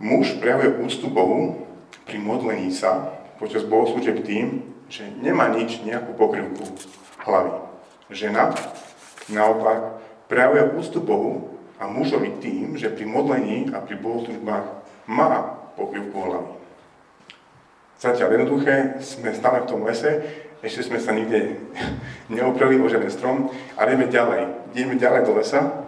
muž 0.01 0.39
prejavuje 0.41 0.81
úctu 0.81 1.11
Bohu 1.11 1.69
pri 2.09 2.17
modlení 2.23 2.73
sa 2.73 3.19
počas 3.37 3.63
bohoslúžieb 3.69 4.25
tým, 4.25 4.68
že 4.89 5.05
nemá 5.21 5.53
nič, 5.53 5.85
nejakú 5.85 6.17
pokrývku 6.17 6.65
hlavy. 7.29 7.53
Žena 8.09 8.57
naopak 9.29 10.01
prejavuje 10.33 10.65
úctu 10.81 10.99
Bohu 11.05 11.61
a 11.77 11.87
mužovi 11.87 12.41
tým, 12.41 12.75
že 12.81 12.89
pri 12.89 13.05
modlení 13.05 13.71
a 13.77 13.85
pri 13.85 14.01
bohoslužbách 14.01 14.67
má 15.09 15.61
pokrývku 15.77 16.17
hlavy. 16.17 16.53
Zatiaľ 17.99 18.29
jednoduché, 18.39 19.03
sme 19.03 19.35
stále 19.35 19.67
v 19.67 19.69
tom 19.69 19.83
lese, 19.83 20.23
ešte 20.63 20.87
sme 20.91 20.99
sa 20.99 21.15
nikde 21.15 21.59
neopreli 22.35 22.79
o 22.79 22.91
žiaden 22.91 23.11
strom 23.11 23.51
a 23.77 23.87
ideme 23.87 24.11
ďalej. 24.11 24.43
Ideme 24.75 24.95
ďalej 24.99 25.23
do 25.27 25.33
lesa, 25.39 25.87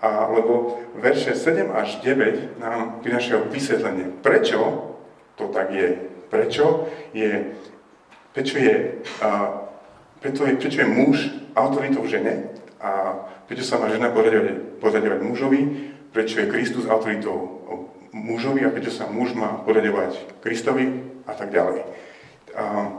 a, 0.00 0.30
lebo 0.30 0.80
verše 0.98 1.34
7 1.36 1.70
až 1.74 2.00
9 2.02 2.58
nám 2.62 3.04
prinášajú 3.04 3.50
vysvetlenie, 3.50 4.16
prečo 4.22 4.90
to 5.34 5.50
tak 5.50 5.74
je. 5.74 6.10
Prečo 6.30 6.90
je, 7.14 7.54
prečo 8.34 8.58
je, 8.58 9.00
a, 9.22 9.62
prečo 10.20 10.44
je, 10.44 10.52
prečo 10.58 10.78
je 10.82 10.88
muž 10.90 11.16
autoritou 11.54 12.02
žene 12.04 12.50
a 12.82 13.22
prečo 13.46 13.62
sa 13.64 13.78
má 13.78 13.88
žena 13.88 14.10
podriadovať 14.10 15.22
mužovi, 15.22 15.60
prečo 16.10 16.42
je 16.42 16.50
Kristus 16.50 16.90
autoritou 16.90 17.62
mužovi 18.12 18.66
a 18.66 18.74
prečo 18.74 18.90
sa 18.90 19.06
muž 19.06 19.32
má 19.32 19.62
podriadovať 19.62 20.42
Kristovi, 20.42 21.14
a 21.26 21.32
tak 21.32 21.50
ďalej. 21.50 21.82
A 22.54 22.92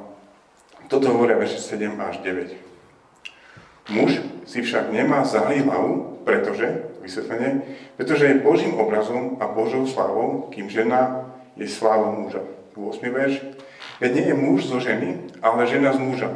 toto 0.89 1.13
hovoria 1.13 1.37
verše 1.37 1.61
7 1.61 1.93
až 2.01 2.17
9. 2.21 3.93
Muž 3.93 4.17
si 4.49 4.65
však 4.65 4.89
nemá 4.89 5.21
zahliť 5.21 5.65
hlavu, 5.65 6.21
pretože, 6.25 6.89
vysvetlenie, 7.05 7.61
pretože 7.97 8.25
je 8.25 8.41
Božím 8.41 8.73
obrazom 8.81 9.37
a 9.37 9.45
Božou 9.45 9.85
slávou, 9.85 10.49
kým 10.49 10.69
žena 10.69 11.29
je 11.53 11.69
slávou 11.69 12.17
muža. 12.17 12.41
8. 12.73 13.13
verš. 13.13 13.54
Veď 13.99 14.11
nie 14.11 14.25
je 14.27 14.35
muž 14.35 14.59
zo 14.67 14.79
ženy, 14.83 15.31
ale 15.39 15.67
žena 15.67 15.95
z 15.95 15.99
muža. 16.03 16.29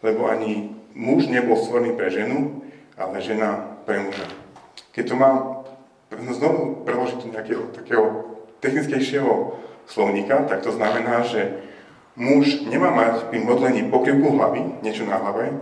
Lebo 0.00 0.28
ani 0.28 0.72
muž 0.96 1.28
nebol 1.28 1.60
stvorený 1.60 1.92
pre 1.92 2.08
ženu, 2.08 2.64
ale 2.96 3.20
žena 3.20 3.76
pre 3.84 4.00
muža. 4.00 4.24
Keď 4.96 5.04
to 5.12 5.16
mám 5.16 5.36
znovu 6.08 6.86
preložiť 6.88 7.18
do 7.20 7.32
nejakého 7.36 7.64
takého 7.76 8.04
technickejšieho 8.64 9.60
slovníka, 9.84 10.48
tak 10.48 10.64
to 10.64 10.72
znamená, 10.72 11.20
že 11.28 11.60
muž 12.16 12.64
nemá 12.64 12.88
mať 12.88 13.28
pri 13.28 13.44
modlení 13.44 13.92
pokrývku 13.92 14.32
hlavy, 14.32 14.80
niečo 14.80 15.04
na 15.04 15.20
hlave, 15.20 15.52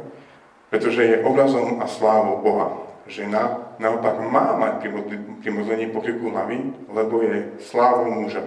pretože 0.71 1.03
je 1.03 1.23
obrazom 1.27 1.83
a 1.83 1.91
slávou 1.91 2.39
Boha. 2.47 2.79
Žena 3.11 3.75
naopak 3.83 4.23
má 4.23 4.55
mať 4.57 4.87
pri 5.43 5.51
modlení 5.51 5.91
pokrývku 5.91 6.31
hlavy, 6.31 6.89
lebo 6.89 7.21
je 7.21 7.59
slávou 7.61 8.09
muža. 8.09 8.47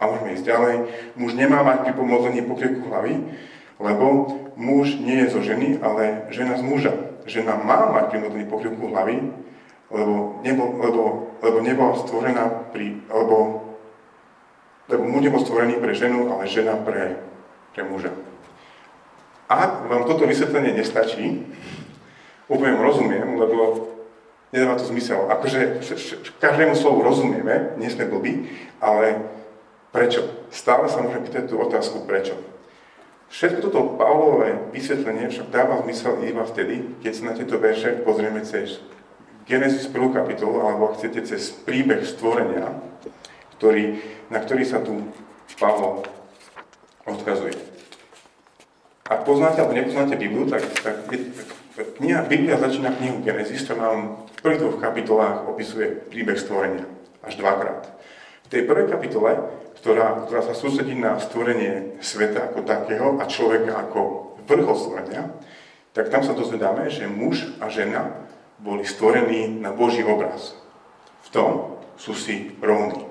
A 0.00 0.08
môžeme 0.08 0.32
ísť 0.32 0.48
ďalej. 0.48 0.74
Muž 1.20 1.36
nemá 1.36 1.60
mať 1.60 1.84
pri 1.84 1.92
pomodlení 1.92 2.40
pokrývku 2.48 2.88
hlavy, 2.88 3.20
lebo 3.76 4.06
muž 4.56 4.96
nie 4.96 5.24
je 5.24 5.36
zo 5.36 5.40
ženy, 5.44 5.76
ale 5.84 6.24
žena 6.32 6.56
z 6.56 6.64
muža. 6.64 6.92
Žena 7.28 7.60
má 7.60 7.92
mať 7.92 8.16
pri 8.16 8.18
modlení 8.24 8.46
pokrývku 8.48 8.84
hlavy, 8.90 9.28
lebo, 9.92 10.40
nebol, 10.40 10.68
lebo, 10.80 11.02
lebo 11.44 11.56
nebola 11.60 11.94
stvorená 12.00 12.72
pri, 12.72 13.04
lebo, 13.12 13.36
lebo 14.88 15.02
muž 15.04 15.22
nebol 15.28 15.44
stvorený 15.44 15.76
pre 15.76 15.92
ženu, 15.92 16.32
ale 16.32 16.48
žena 16.48 16.80
pre, 16.80 17.20
pre 17.76 17.84
muža. 17.84 18.16
Ak 19.50 19.84
vám 19.90 20.06
toto 20.06 20.30
vysvetlenie 20.30 20.78
nestačí, 20.78 21.44
úplne 22.46 22.78
rozumiem, 22.78 23.34
lebo 23.34 23.90
nedáva 24.54 24.78
to 24.78 24.86
zmysel. 24.90 25.26
Akože 25.30 25.82
každému 26.38 26.74
slovu 26.74 27.02
rozumieme, 27.02 27.74
nie 27.78 27.90
sme 27.90 28.10
blbí, 28.10 28.50
ale 28.82 29.26
Prečo? 29.90 30.46
Stále 30.54 30.86
sa 30.86 31.02
môžeme 31.02 31.26
pýtať 31.26 31.50
tú 31.50 31.58
otázku 31.58 32.06
prečo. 32.06 32.38
Všetko 33.30 33.58
toto 33.70 33.94
Pavlové 33.94 34.58
vysvetlenie 34.74 35.30
však 35.30 35.54
dáva 35.54 35.82
zmysel 35.86 36.18
iba 36.26 36.42
vtedy, 36.42 36.98
keď 36.98 37.12
sa 37.14 37.22
na 37.30 37.34
tieto 37.38 37.62
verše 37.62 38.02
pozrieme 38.02 38.42
cez 38.42 38.82
Genesis 39.46 39.86
1. 39.86 40.14
kapitolu, 40.14 40.62
alebo 40.62 40.90
ak 40.90 40.98
chcete 40.98 41.26
cez 41.26 41.54
príbeh 41.54 42.02
stvorenia, 42.02 42.70
ktorý, 43.58 44.02
na 44.30 44.38
ktorý 44.42 44.62
sa 44.66 44.82
tu 44.82 45.10
Pavlo 45.58 46.06
odkazuje. 47.06 47.54
Ak 49.10 49.26
poznáte 49.26 49.58
alebo 49.58 49.74
nepoznáte 49.74 50.14
Bibliu, 50.14 50.46
tak, 50.46 50.62
tak 50.82 51.10
kniha 51.98 52.26
Biblia 52.30 52.62
začína 52.62 52.94
knihu 52.94 53.26
Genesis, 53.26 53.66
ktorá 53.66 53.90
nám 53.90 54.26
v 54.38 54.38
prvých 54.42 54.60
dvoch 54.62 54.78
kapitolách 54.78 55.50
opisuje 55.50 55.98
príbeh 56.10 56.38
stvorenia. 56.38 56.86
Až 57.26 57.42
dvakrát. 57.42 57.90
V 58.46 58.48
tej 58.54 58.62
prvej 58.70 58.86
kapitole 58.90 59.30
ktorá, 59.80 60.28
ktorá 60.28 60.44
sa 60.44 60.52
sústredí 60.52 60.92
na 60.92 61.16
stvorenie 61.16 61.96
sveta 62.04 62.52
ako 62.52 62.68
takého 62.68 63.16
a 63.16 63.24
človeka 63.24 63.80
ako 63.88 64.32
vrchol 64.44 64.76
stvorenia, 64.76 65.32
tak 65.96 66.12
tam 66.12 66.20
sa 66.20 66.36
dozvedáme, 66.36 66.86
že 66.92 67.08
muž 67.08 67.56
a 67.58 67.72
žena 67.72 68.28
boli 68.60 68.84
stvorení 68.84 69.48
na 69.58 69.72
Boží 69.72 70.04
obraz. 70.04 70.52
V 71.24 71.28
tom 71.32 71.50
sú 71.96 72.12
si 72.12 72.52
rovní. 72.60 73.08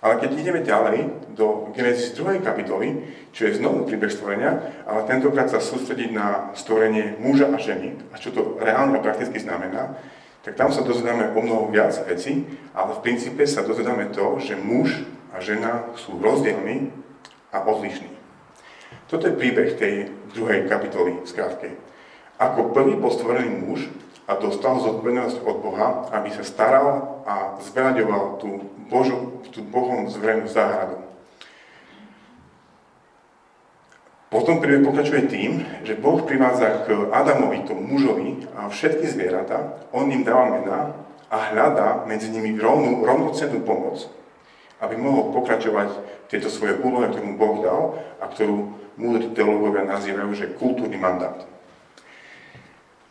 Ale 0.00 0.16
keď 0.16 0.30
ideme 0.32 0.60
ďalej 0.64 0.98
do 1.36 1.72
Genesis 1.76 2.16
2. 2.16 2.40
kapitoly, 2.40 3.04
čo 3.36 3.44
je 3.44 3.60
znovu 3.60 3.84
príbeh 3.84 4.08
stvorenia, 4.08 4.84
ale 4.88 5.04
tentokrát 5.04 5.52
sa 5.52 5.60
sústrediť 5.60 6.12
na 6.12 6.56
stvorenie 6.56 7.20
muža 7.20 7.52
a 7.52 7.60
ženy 7.60 8.00
a 8.12 8.16
čo 8.16 8.32
to 8.32 8.56
reálne 8.60 8.96
a 8.96 9.04
prakticky 9.04 9.36
znamená, 9.36 9.96
tak 10.40 10.56
tam 10.56 10.72
sa 10.72 10.80
dozvedáme 10.80 11.36
o 11.36 11.40
mnoho 11.44 11.68
viac 11.68 11.92
vecí, 12.08 12.48
ale 12.72 12.96
v 12.96 13.04
princípe 13.04 13.44
sa 13.44 13.60
dozvedáme 13.60 14.08
to, 14.08 14.40
že 14.40 14.56
muž 14.56 15.04
a 15.30 15.40
žena 15.42 15.90
sú 15.94 16.18
rozdielní 16.18 16.90
a 17.54 17.62
odlišní. 17.62 18.10
Toto 19.10 19.26
je 19.26 19.38
príbeh 19.38 19.74
tej 19.74 20.10
druhej 20.34 20.70
kapitoly 20.70 21.22
v 21.22 21.26
skratke. 21.26 21.68
Ako 22.38 22.70
prvý 22.70 22.94
bol 22.94 23.10
stvorený 23.10 23.50
muž 23.66 23.90
a 24.30 24.38
dostal 24.38 24.78
zodpovednosť 24.78 25.42
od 25.42 25.56
Boha, 25.58 26.06
aby 26.14 26.30
sa 26.30 26.46
staral 26.46 27.20
a 27.26 27.58
zveraďoval 27.58 28.38
tú, 28.38 28.70
Božu, 28.86 29.42
tú 29.50 29.66
Bohom 29.66 30.06
zverenú 30.06 30.46
záhradu. 30.46 31.02
Potom 34.30 34.62
príbeh 34.62 34.86
pokračuje 34.86 35.26
tým, 35.26 35.66
že 35.82 35.98
Boh 35.98 36.22
privádza 36.22 36.86
k 36.86 37.10
Adamovi, 37.10 37.66
tomu 37.66 37.82
mužovi 37.82 38.46
a 38.54 38.70
všetky 38.70 39.10
zvieratá, 39.10 39.82
on 39.90 40.06
im 40.06 40.22
dáva 40.22 40.54
mená 40.54 40.94
a 41.26 41.50
hľadá 41.50 42.06
medzi 42.06 42.30
nimi 42.30 42.54
rovnú, 42.54 43.02
rovnocennú 43.02 43.66
pomoc, 43.66 44.06
aby 44.80 44.94
mohol 44.96 45.32
pokračovať 45.36 45.88
v 45.92 46.30
tejto 46.32 46.48
svojej 46.48 46.80
úlohe, 46.80 47.12
ktorú 47.12 47.24
mu 47.24 47.34
Boh 47.36 47.56
dal 47.60 47.82
a 48.20 48.28
ktorú 48.28 48.72
múdri 48.96 49.32
teológovia 49.32 49.84
nazývajú, 49.84 50.30
že 50.32 50.56
kultúrny 50.56 50.96
mandát. 50.96 51.44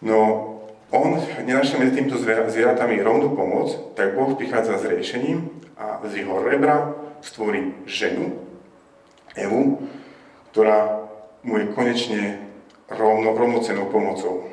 No, 0.01 0.17
on 0.89 1.21
nenašiel 1.45 1.85
medzi 1.85 2.01
týmto 2.01 2.17
zvieratami 2.21 2.97
rovnú 3.05 3.37
pomoc, 3.37 3.93
tak 3.93 4.17
Boh 4.17 4.33
prichádza 4.33 4.81
s 4.81 4.89
riešením 4.89 5.49
a 5.77 6.01
z 6.09 6.25
jeho 6.25 6.41
rebra 6.41 6.97
stvorí 7.21 7.77
ženu, 7.85 8.41
Evu, 9.37 9.85
ktorá 10.51 11.05
mu 11.45 11.61
je 11.61 11.71
konečne 11.71 12.21
rovno, 12.89 13.37
rovnocenou 13.37 13.87
pomocou. 13.93 14.49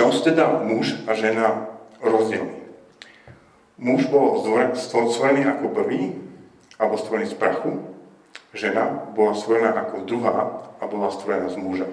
Sú 0.00 0.24
teda 0.24 0.64
muž 0.64 0.96
a 1.04 1.12
žena 1.12 1.68
rozdielni? 2.00 2.56
Muž 3.76 4.08
bol 4.08 4.40
stvorený 4.76 5.44
ako 5.44 5.76
prvý, 5.76 6.16
alebo 6.80 6.96
stvorený 6.96 7.28
z 7.28 7.36
prachu. 7.36 7.84
Žena 8.56 9.12
bola 9.12 9.36
stvorená 9.36 9.76
ako 9.76 10.08
druhá 10.08 10.36
a 10.80 10.84
bola 10.88 11.12
stvorená 11.12 11.52
z 11.52 11.60
muža. 11.60 11.88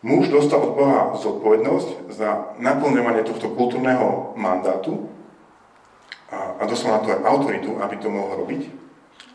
Muž 0.00 0.32
dostal 0.32 0.64
od 0.64 0.76
Boha 0.76 1.12
zodpovednosť 1.16 2.12
za 2.12 2.56
naplňovanie 2.60 3.24
tohto 3.24 3.52
kultúrneho 3.52 4.36
mandátu 4.36 5.08
a, 6.28 6.60
a 6.60 6.62
dostal 6.68 6.96
na 6.96 7.00
to 7.04 7.12
aj 7.16 7.24
autoritu, 7.24 7.80
aby 7.80 7.96
to 7.96 8.12
mohol 8.12 8.44
robiť. 8.44 8.68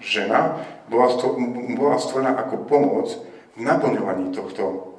Žena 0.02 0.62
bola, 0.90 1.10
stvo, 1.14 1.38
bola 1.78 1.98
stvorená 1.98 2.38
ako 2.38 2.66
pomoc 2.66 3.14
v 3.58 3.62
naplňovaní 3.62 4.34
tohto 4.34 4.98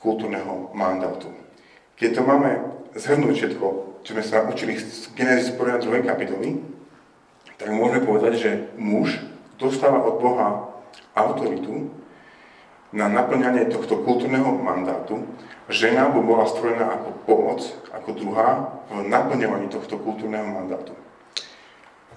kultúrneho 0.00 0.72
mandátu. 0.72 1.41
Keď 2.02 2.18
to 2.18 2.26
máme 2.26 2.50
zhrnúť 2.98 3.30
všetko, 3.30 3.66
čo 4.02 4.10
sme 4.10 4.26
sa 4.26 4.42
učili 4.42 4.74
z 4.74 5.06
Genesis 5.14 5.54
1. 5.54 5.86
2. 5.86 6.02
kapitoly, 6.02 6.58
tak 7.54 7.70
môžeme 7.70 8.02
povedať, 8.02 8.32
že 8.42 8.50
muž 8.74 9.22
dostáva 9.54 10.02
od 10.02 10.18
Boha 10.18 10.66
autoritu 11.14 11.94
na 12.90 13.06
naplňanie 13.06 13.70
tohto 13.70 14.02
kultúrneho 14.02 14.50
mandátu. 14.50 15.22
Žena 15.70 16.10
by 16.10 16.18
bola 16.26 16.50
stvorená 16.50 16.90
ako 16.90 17.08
pomoc, 17.22 17.62
ako 17.94 18.18
druhá 18.18 18.82
v 18.90 19.06
naplňovaní 19.06 19.70
tohto 19.70 19.94
kultúrneho 19.94 20.50
mandátu. 20.50 20.98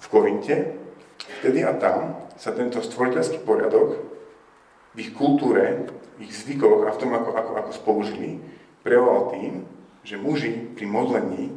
V 0.01 0.05
Korinte, 0.09 0.81
vtedy 1.45 1.61
a 1.61 1.77
tam, 1.77 2.25
sa 2.41 2.57
tento 2.57 2.81
stvoriteľský 2.81 3.45
poriadok 3.45 4.01
v 4.97 5.05
ich 5.05 5.13
kultúre, 5.13 5.85
v 6.17 6.25
ich 6.25 6.33
zvykoch 6.33 6.89
a 6.89 6.97
v 6.97 6.97
tom, 6.97 7.13
ako, 7.13 7.37
ako, 7.37 7.51
ako 7.53 7.69
spolužili, 7.69 8.41
prejavoval 8.81 9.33
tým, 9.33 9.74
že 10.05 10.21
muži 10.21 10.53
pri 10.77 10.85
modlení 10.85 11.49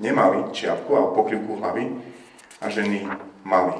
nemali 0.00 0.48
čiapku 0.50 0.96
alebo 0.96 1.20
pokrývku 1.20 1.60
hlavy 1.60 1.92
a 2.64 2.66
ženy 2.72 3.04
mali. 3.44 3.76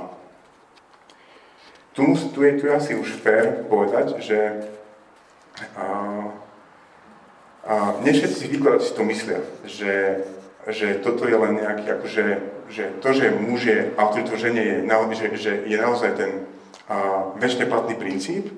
Tu, 1.96 2.04
tu, 2.32 2.40
je, 2.44 2.52
tu 2.60 2.68
asi 2.72 2.92
už 2.94 3.08
fér 3.24 3.64
povedať, 3.68 4.20
že 4.20 4.68
a, 5.76 5.84
a 7.64 7.74
nie 8.04 8.12
všetci 8.12 8.48
vykladači 8.48 8.96
to 8.96 9.02
myslia, 9.04 9.40
že, 9.64 10.24
že 10.68 11.00
toto 11.04 11.28
je 11.28 11.36
len 11.36 11.60
nejaký, 11.60 11.84
akože, 12.00 12.24
že 12.72 12.84
to, 13.00 13.08
že 13.12 13.36
muž 13.36 13.60
je 13.64 13.78
autoritou 13.96 14.36
žene, 14.40 14.60
je, 14.60 14.76
že, 15.12 15.26
že 15.36 15.52
je 15.68 15.76
naozaj 15.76 16.10
ten 16.16 16.30
a, 16.88 17.28
väčšine 17.36 17.68
platný 17.68 17.94
princíp, 18.00 18.48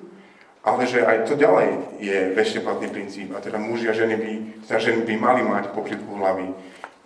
ale 0.65 0.89
že 0.89 1.05
aj 1.05 1.29
to 1.29 1.37
ďalej 1.37 2.01
je 2.01 2.33
väčšine 2.33 2.65
platný 2.65 2.89
princíp. 2.89 3.29
A 3.37 3.39
teda 3.39 3.61
muži 3.61 3.85
a 3.85 3.93
ženy 3.93 4.17
by, 4.17 4.31
teda 4.65 4.79
ženy 4.81 5.05
by 5.05 5.13
mali 5.21 5.41
mať 5.45 5.69
pokrytku 5.77 6.09
hlavy 6.17 6.57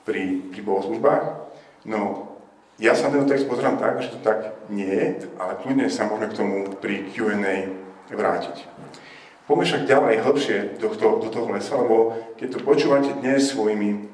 pri, 0.08 0.48
pri 0.48 0.62
bohoslužbách. 0.64 1.24
No, 1.84 2.32
ja 2.80 2.96
sa 2.96 3.12
ten 3.12 3.28
text 3.28 3.52
pozerám 3.52 3.76
tak, 3.76 4.00
že 4.00 4.16
to 4.16 4.20
tak 4.24 4.56
nie 4.72 4.88
je, 4.88 5.28
ale 5.36 5.60
kľudne 5.60 5.92
sa 5.92 6.08
môžeme 6.08 6.32
k 6.32 6.38
tomu 6.40 6.56
pri 6.80 7.12
Q&A 7.12 7.68
vrátiť. 8.08 8.64
Poďme 9.44 9.66
však 9.68 9.84
ďalej, 9.90 10.24
hĺbšie 10.24 10.58
do, 10.80 10.88
do, 10.96 11.10
do 11.26 11.30
toho 11.34 11.52
lesa, 11.52 11.76
lebo 11.76 12.16
keď 12.40 12.48
to 12.56 12.60
počúvate 12.64 13.12
dnes 13.20 13.52
svojimi 13.52 14.08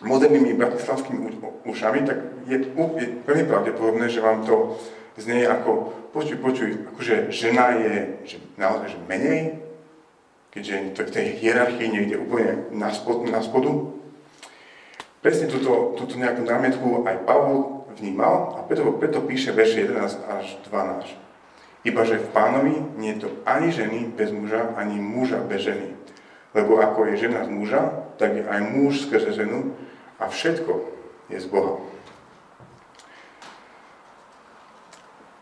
modernými 0.00 0.56
bratislavskými 0.56 1.44
ušami, 1.68 2.00
tak 2.08 2.18
je, 2.48 2.56
je 2.72 3.06
veľmi 3.28 3.44
pravdepodobné, 3.44 4.08
že 4.08 4.24
vám 4.24 4.48
to 4.48 4.80
znie 5.20 5.44
ako, 5.44 5.92
počuj, 6.12 6.36
počuj, 6.38 6.70
akože 6.92 7.32
žena 7.32 7.72
je 7.80 7.94
že 8.28 8.36
naozaj 8.60 8.94
že 8.94 9.00
menej, 9.08 9.40
keďže 10.52 10.76
to 10.92 11.00
v 11.08 11.14
tej 11.16 11.26
hierarchii 11.40 11.88
niekde 11.88 12.20
úplne 12.20 12.68
na, 12.76 12.92
spod, 12.92 13.24
na 13.32 13.40
spodu. 13.40 13.96
Presne 15.24 15.48
túto, 15.48 15.96
túto 15.96 16.20
nejakú 16.20 16.44
námietku 16.44 17.08
aj 17.08 17.24
Pavol 17.24 17.88
vnímal 17.96 18.60
a 18.60 18.66
preto, 18.68 18.92
preto 19.00 19.24
píše 19.24 19.56
verš 19.56 19.88
11 19.88 20.20
až 20.28 20.44
12. 20.68 21.16
Iba 21.82 22.02
že 22.06 22.22
v 22.22 22.28
pánovi 22.30 22.74
nie 23.00 23.16
je 23.16 23.26
to 23.26 23.28
ani 23.42 23.74
ženy 23.74 24.12
bez 24.14 24.30
muža, 24.30 24.76
ani 24.78 25.00
muža 25.02 25.42
bez 25.42 25.66
ženy. 25.66 25.98
Lebo 26.52 26.78
ako 26.78 27.08
je 27.10 27.26
žena 27.26 27.48
z 27.48 27.50
muža, 27.50 28.12
tak 28.20 28.36
je 28.36 28.44
aj 28.44 28.60
muž 28.76 29.08
skrze 29.08 29.32
ženu 29.32 29.72
a 30.20 30.28
všetko 30.28 30.72
je 31.32 31.40
z 31.40 31.46
Boha. 31.48 31.80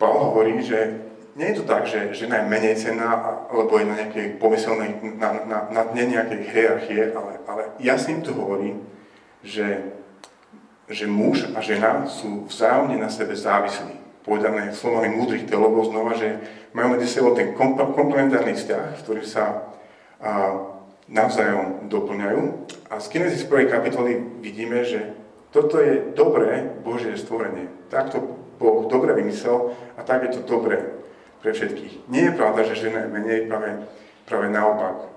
Pavel 0.01 0.33
hovorí, 0.33 0.65
že 0.65 0.97
nie 1.37 1.53
je 1.53 1.61
to 1.61 1.65
tak, 1.69 1.85
že 1.85 2.17
žena 2.17 2.41
je 2.41 2.49
menej 2.49 2.75
cenná, 2.81 3.45
alebo 3.53 3.77
je 3.77 3.85
na 3.85 4.01
nejakej 4.01 4.41
pomyselnej, 4.41 4.97
na, 5.21 5.45
na, 5.45 5.59
na 5.69 5.83
dne 5.93 6.17
nejakej 6.17 6.41
hierarchie, 6.49 7.13
ale, 7.13 7.33
ale 7.45 7.63
jasne 7.79 8.25
to 8.25 8.33
hovorí, 8.33 8.81
že, 9.45 9.93
že 10.89 11.05
muž 11.05 11.53
a 11.53 11.61
žena 11.61 12.09
sú 12.09 12.49
vzájomne 12.49 12.97
na 12.97 13.13
sebe 13.13 13.37
závislí. 13.37 14.25
Povedané 14.25 14.73
slovami 14.73 15.13
múdrych 15.13 15.45
teologov 15.45 15.93
znova, 15.93 16.17
že 16.17 16.41
majú 16.73 16.97
medzi 16.97 17.09
sebou 17.09 17.37
ten 17.37 17.53
komplementárny 17.57 18.57
vzťah, 18.57 19.05
ktorý 19.05 19.23
sa 19.25 19.69
a, 20.17 20.65
navzájom 21.11 21.91
doplňajú. 21.91 22.41
A 22.89 23.03
z 23.03 23.07
Genesis 23.11 23.45
1. 23.45 23.69
kapitoly 23.69 24.41
vidíme, 24.41 24.81
že 24.87 25.13
toto 25.51 25.83
je 25.83 26.15
dobré 26.15 26.63
Božie 26.87 27.19
stvorenie. 27.19 27.67
Takto 27.91 28.39
Boh 28.61 28.85
dobre 28.92 29.16
vymyslel 29.16 29.73
a 29.96 30.05
tak 30.05 30.29
je 30.29 30.37
to 30.37 30.44
dobré 30.44 31.01
pre 31.40 31.57
všetkých. 31.57 32.12
Nie 32.12 32.29
je 32.29 32.37
pravda, 32.37 32.68
že 32.68 32.77
žena 32.77 33.09
je 33.09 33.14
menej, 33.16 33.49
práve, 33.49 33.88
práve 34.29 34.53
naopak. 34.53 35.09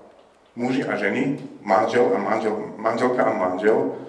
Muži 0.56 0.80
a 0.88 0.96
ženy, 0.96 1.44
manžel 1.60 2.08
a 2.14 2.18
manžel, 2.18 2.56
manželka 2.80 3.20
a 3.20 3.36
manžel 3.36 4.00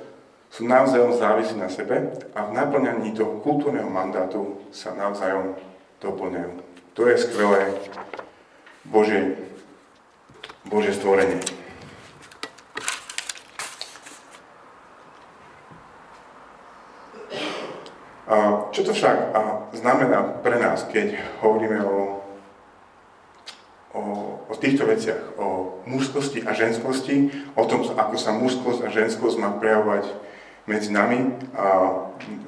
sú 0.47 0.63
navzájom 0.63 1.11
závislí 1.11 1.59
na 1.59 1.67
sebe 1.67 2.15
a 2.31 2.47
v 2.47 2.55
naplňaní 2.55 3.11
toho 3.11 3.43
kultúrneho 3.43 3.91
mandátu 3.91 4.63
sa 4.71 4.95
navzájom 4.95 5.57
doplňajú. 5.99 6.51
To 6.95 7.11
je 7.11 7.15
skvelé 7.19 7.75
Božie, 8.87 9.35
Božie 10.69 10.95
stvorenie. 10.95 11.54
Čo 18.73 18.81
to 18.81 18.91
však 18.93 19.17
znamená 19.77 20.41
pre 20.41 20.57
nás, 20.57 20.81
keď 20.89 21.13
hovoríme 21.45 21.77
o, 21.85 21.97
o, 23.93 24.01
o 24.49 24.53
týchto 24.57 24.89
veciach, 24.89 25.37
o 25.37 25.77
mužskosti 25.85 26.41
a 26.41 26.57
ženskosti, 26.57 27.29
o 27.53 27.63
tom, 27.69 27.85
ako 27.85 28.15
sa 28.17 28.33
mužskosť 28.33 28.81
a 28.81 28.89
ženskosť 28.89 29.37
má 29.37 29.53
prejavovať 29.61 30.09
medzi 30.65 30.89
nami 30.89 31.37
a 31.53 31.65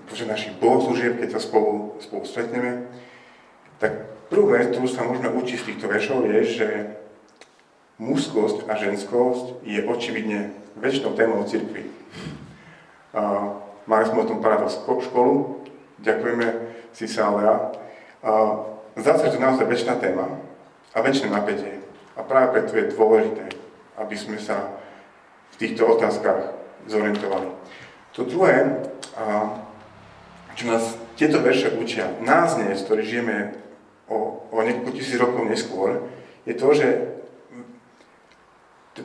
počas 0.10 0.26
našich 0.26 0.58
bohoslúžieb, 0.58 1.22
keď 1.22 1.38
sa 1.38 1.46
spolu, 1.46 2.02
spolu 2.02 2.26
stretneme, 2.26 2.90
tak 3.78 4.10
prvú 4.34 4.58
vec, 4.58 4.74
ktorú 4.74 4.90
sa 4.90 5.06
môžeme 5.06 5.30
učiť 5.30 5.58
z 5.62 5.68
týchto 5.70 5.86
veršov, 5.86 6.26
je, 6.26 6.40
že 6.42 6.68
mužskosť 8.02 8.66
a 8.66 8.74
ženskosť 8.74 9.62
je 9.62 9.86
očividne 9.86 10.58
väčšinou 10.82 11.14
témou 11.14 11.46
cirkvi. 11.46 11.86
Mali 13.86 14.04
sme 14.10 14.26
o 14.26 14.30
tom 14.30 14.42
paradox 14.42 14.82
školu, 14.82 15.64
Ďakujeme 16.02 16.48
si. 16.94 17.06
Zdá 18.98 19.14
sa, 19.14 19.24
že 19.30 19.38
to 19.38 19.42
naozaj 19.42 19.66
väčšiná 19.70 20.02
téma 20.02 20.26
a 20.94 20.98
väčšie 21.06 21.30
napätie. 21.30 21.82
A 22.18 22.26
práve 22.26 22.58
preto 22.58 22.74
je 22.74 22.94
dôležité, 22.94 23.46
aby 24.02 24.16
sme 24.18 24.42
sa 24.42 24.74
v 25.54 25.56
týchto 25.62 25.86
otázkach 25.86 26.58
zorientovali. 26.90 27.54
To 28.18 28.26
druhé, 28.26 28.82
čo 30.58 30.64
nás 30.66 30.98
tieto 31.14 31.38
verše 31.42 31.78
učia, 31.78 32.10
nás 32.26 32.58
dnes, 32.58 32.82
ktorí 32.82 33.06
žijeme 33.06 33.54
o, 34.10 34.42
o 34.50 34.58
niekoľko 34.66 34.92
tisíc 34.98 35.22
rokov 35.22 35.46
neskôr, 35.46 36.10
je 36.50 36.58
to, 36.58 36.74
že 36.74 36.88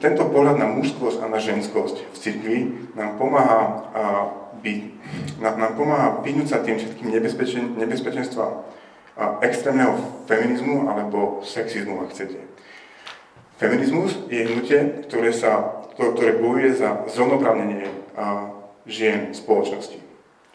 tento 0.01 0.25
pohľad 0.25 0.57
na 0.57 0.73
mužskosť 0.73 1.21
a 1.21 1.29
na 1.29 1.37
ženskosť 1.37 1.97
v 2.01 2.17
cirkvi 2.17 2.59
nám 2.97 3.21
pomáha 3.21 3.61
byť, 4.63 4.81
nám, 5.43 5.59
nám 5.59 5.73
pomáha 5.75 6.09
vyhnúť 6.23 6.49
sa 6.49 6.63
tým 6.63 6.79
všetkým 6.79 7.11
nebezpečen, 7.11 7.77
nebezpečenstvám 7.77 8.63
extrémneho 9.45 10.25
feminizmu 10.25 10.89
alebo 10.89 11.45
sexizmu, 11.45 12.01
ak 12.07 12.17
chcete. 12.17 12.41
Feminizmus 13.61 14.17
je 14.33 14.43
hnutie, 14.49 15.07
ktoré, 15.07 15.31
sa, 15.31 15.85
ktoré 15.95 16.41
bojuje 16.41 16.81
za 16.81 17.05
zrovnoprávnenie 17.13 17.87
žien 18.89 19.31
v 19.31 19.37
spoločnosti, 19.37 19.99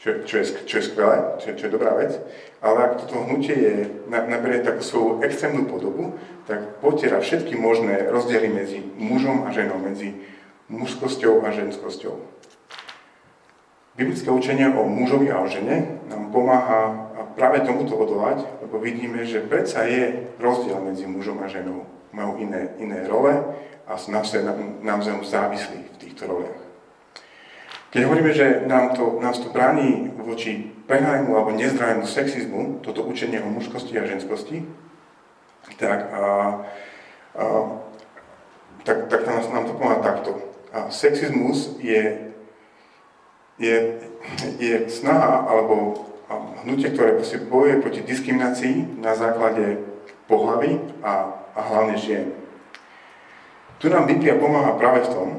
čo, 0.02 0.26
čo, 0.28 0.36
je, 0.42 0.46
čo 0.68 0.76
je 0.82 0.84
skvelé, 0.84 1.18
čo, 1.40 1.56
čo 1.56 1.64
je 1.70 1.76
dobrá 1.76 1.96
vec, 1.96 2.18
ale 2.60 2.78
ak 2.84 3.06
toto 3.06 3.24
hnutie 3.24 3.56
je, 3.56 3.76
naberie 4.10 4.66
takú 4.66 4.82
svoju 4.84 5.10
extrémnu 5.24 5.70
podobu, 5.70 6.18
tak 6.50 6.82
potiera 6.84 7.22
všetky 7.22 7.56
možné 7.56 8.10
rozdiely 8.10 8.50
medzi 8.52 8.80
mužom 8.98 9.48
a 9.48 9.54
ženou, 9.54 9.80
medzi 9.80 10.18
mužskosťou 10.68 11.46
a 11.48 11.54
ženskosťou. 11.54 12.20
Biblické 13.98 14.30
učenie 14.30 14.70
o 14.78 14.86
mužovi 14.86 15.34
a 15.34 15.42
o 15.42 15.50
žene 15.50 16.06
nám 16.06 16.30
pomáha 16.30 17.10
práve 17.38 17.66
tomuto 17.66 17.98
odolať, 17.98 18.46
lebo 18.62 18.78
vidíme, 18.82 19.26
že 19.26 19.46
predsa 19.46 19.86
je 19.90 20.30
rozdiel 20.38 20.78
medzi 20.86 21.10
mužom 21.10 21.42
a 21.42 21.50
ženou. 21.50 21.86
Majú 22.14 22.38
iné, 22.42 22.78
iné 22.78 23.06
role 23.10 23.34
a 23.90 23.98
sú 23.98 24.14
navzájom 24.82 25.22
závislí 25.22 25.82
v 25.94 25.98
týchto 26.02 26.30
roliach. 26.30 26.62
Keď 27.94 28.02
hovoríme, 28.04 28.34
že 28.34 28.66
nám 28.70 28.94
to, 28.94 29.18
nás 29.18 29.42
to 29.42 29.50
bráni 29.50 30.14
voči 30.18 30.76
prehnanému 30.86 31.34
alebo 31.34 31.56
nezdravému 31.56 32.06
sexizmu, 32.06 32.86
toto 32.86 33.02
učenie 33.02 33.42
o 33.42 33.50
mužskosti 33.50 33.96
a 33.98 34.06
ženskosti, 34.06 34.66
tak, 35.82 36.10
a, 36.14 36.22
a, 37.34 37.44
tak, 38.84 39.10
tak 39.10 39.22
nám 39.26 39.66
to 39.66 39.74
pomáha 39.74 40.04
takto. 40.04 40.38
A 40.74 40.94
sexizmus 40.94 41.80
je 41.80 42.27
je, 43.58 44.02
je 44.62 44.76
snaha 44.90 45.46
alebo 45.50 46.06
hnutie, 46.64 46.92
ktoré 46.94 47.18
bojuje 47.48 47.82
proti 47.82 48.02
diskriminácii 48.04 49.00
na 49.02 49.16
základe 49.16 49.82
pohlavy 50.28 50.80
a, 51.02 51.42
a 51.56 51.60
hlavne 51.62 51.96
žien. 51.98 52.36
Tu 53.78 53.90
nám 53.90 54.10
Biblia 54.10 54.36
pomáha 54.36 54.74
práve 54.76 55.06
v 55.06 55.14
tom, 55.14 55.30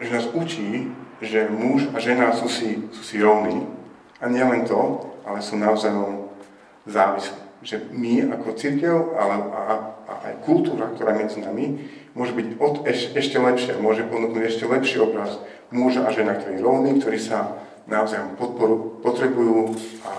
že 0.00 0.10
nás 0.10 0.26
učí, 0.32 0.90
že 1.20 1.48
muž 1.48 1.86
a 1.94 2.00
žena 2.00 2.32
sú 2.32 2.48
si, 2.48 2.88
sú 2.90 3.02
si 3.04 3.16
rovní. 3.20 3.68
A 4.20 4.28
nie 4.28 4.44
len 4.44 4.64
to, 4.64 5.12
ale 5.24 5.40
sú 5.40 5.56
navzájom 5.56 6.28
závislí. 6.84 7.49
Že 7.60 7.92
my 7.92 8.32
ako 8.32 8.56
církev 8.56 8.96
ale, 9.20 9.36
a, 9.52 9.60
a 10.08 10.12
aj 10.32 10.34
kultúra, 10.48 10.88
ktorá 10.96 11.12
je 11.12 11.20
medzi 11.20 11.38
nami, 11.44 11.66
môže 12.16 12.32
byť 12.32 12.46
od, 12.56 12.74
eš, 12.88 13.12
ešte 13.12 13.36
lepšia, 13.36 13.76
môže 13.78 14.08
ponúknuť 14.08 14.42
ešte 14.48 14.64
lepší 14.64 14.98
obraz 15.04 15.36
muža 15.70 16.08
a 16.08 16.10
žena, 16.10 16.34
ktorí 16.34 16.58
rovní, 16.58 16.98
ktorí 16.98 17.18
sa 17.20 17.62
navzájom 17.86 18.38
podporu, 18.38 19.00
potrebujú 19.02 19.74
a 20.06 20.10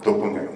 doplňajú. 0.00 0.52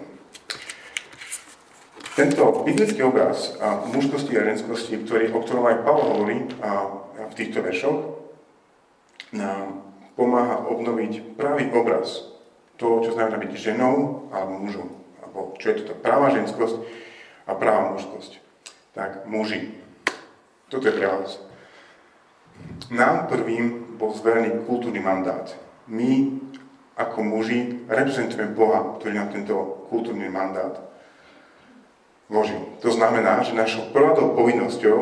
Tento 2.18 2.42
biblický 2.66 3.06
obraz 3.06 3.54
a 3.62 3.86
mužskosti 3.94 4.34
a 4.34 4.42
ženskosti, 4.42 4.98
ktorý, 5.06 5.30
o 5.30 5.38
ktorom 5.38 5.70
aj 5.70 5.86
Pavel 5.86 6.06
hovorí 6.18 6.38
a, 6.58 6.70
a 7.14 7.22
v 7.30 7.36
týchto 7.38 7.62
veršoch, 7.62 8.18
nám 9.30 9.86
pomáha 10.18 10.66
obnoviť 10.66 11.38
pravý 11.38 11.70
obraz 11.70 12.26
toho, 12.74 13.06
čo 13.06 13.14
znamená 13.14 13.38
byť 13.38 13.52
ženou 13.54 14.26
alebo 14.34 14.66
mužom. 14.66 14.97
Čo 15.58 15.66
je 15.70 15.76
to 15.82 15.92
tá 15.92 15.94
práva 15.98 16.30
ženskosť 16.30 16.78
a 17.46 17.52
práva 17.58 17.94
mužskosť. 17.94 18.38
Tak 18.94 19.26
muži. 19.26 19.74
Toto 20.70 20.86
je 20.86 20.94
pre 20.94 21.06
vás. 21.06 21.42
Nám 22.88 23.26
prvým 23.30 23.98
bol 23.98 24.14
zverený 24.14 24.64
kultúrny 24.64 25.02
mandát. 25.02 25.50
My, 25.90 26.30
ako 26.94 27.22
muži, 27.22 27.84
reprezentujeme 27.90 28.54
Boha, 28.54 28.98
ktorý 28.98 29.12
nám 29.18 29.34
tento 29.34 29.86
kultúrny 29.90 30.30
mandát 30.30 30.78
vložil. 32.28 32.60
To 32.84 32.92
znamená, 32.92 33.40
že 33.42 33.56
našou 33.56 33.88
prvou 33.90 34.36
povinnosťou 34.36 34.98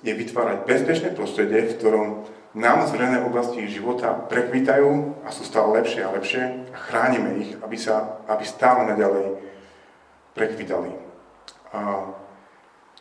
je 0.00 0.12
vytvárať 0.16 0.64
bezpečné 0.64 1.12
prostredie, 1.12 1.68
v 1.68 1.76
ktorom 1.76 2.06
nám 2.56 2.88
zverené 2.88 3.22
oblasti 3.22 3.62
života 3.70 4.10
prekvitajú 4.26 5.22
a 5.22 5.28
sú 5.30 5.46
stále 5.46 5.84
lepšie 5.84 6.00
a 6.02 6.14
lepšie 6.16 6.42
a 6.74 6.76
chránime 6.90 7.30
ich, 7.46 7.50
aby, 7.62 7.76
sa, 7.78 8.18
aby 8.26 8.42
stále 8.42 8.90
naďalej 8.90 9.49
prekvitali. 10.40 10.88
A 11.76 12.08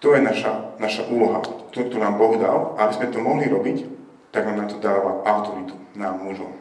to 0.04 0.12
je 0.12 0.20
naša, 0.20 0.76
naša 0.76 1.08
úloha, 1.08 1.40
ktorú 1.72 1.96
nám 1.96 2.20
Boh 2.20 2.36
dal. 2.36 2.76
A 2.76 2.92
aby 2.92 2.94
sme 3.00 3.08
to 3.16 3.24
mohli 3.24 3.48
robiť, 3.48 3.88
tak 4.36 4.52
na 4.52 4.68
to 4.68 4.76
dáva 4.84 5.24
autoritu 5.24 5.80
nám 5.96 6.20
mužom. 6.20 6.52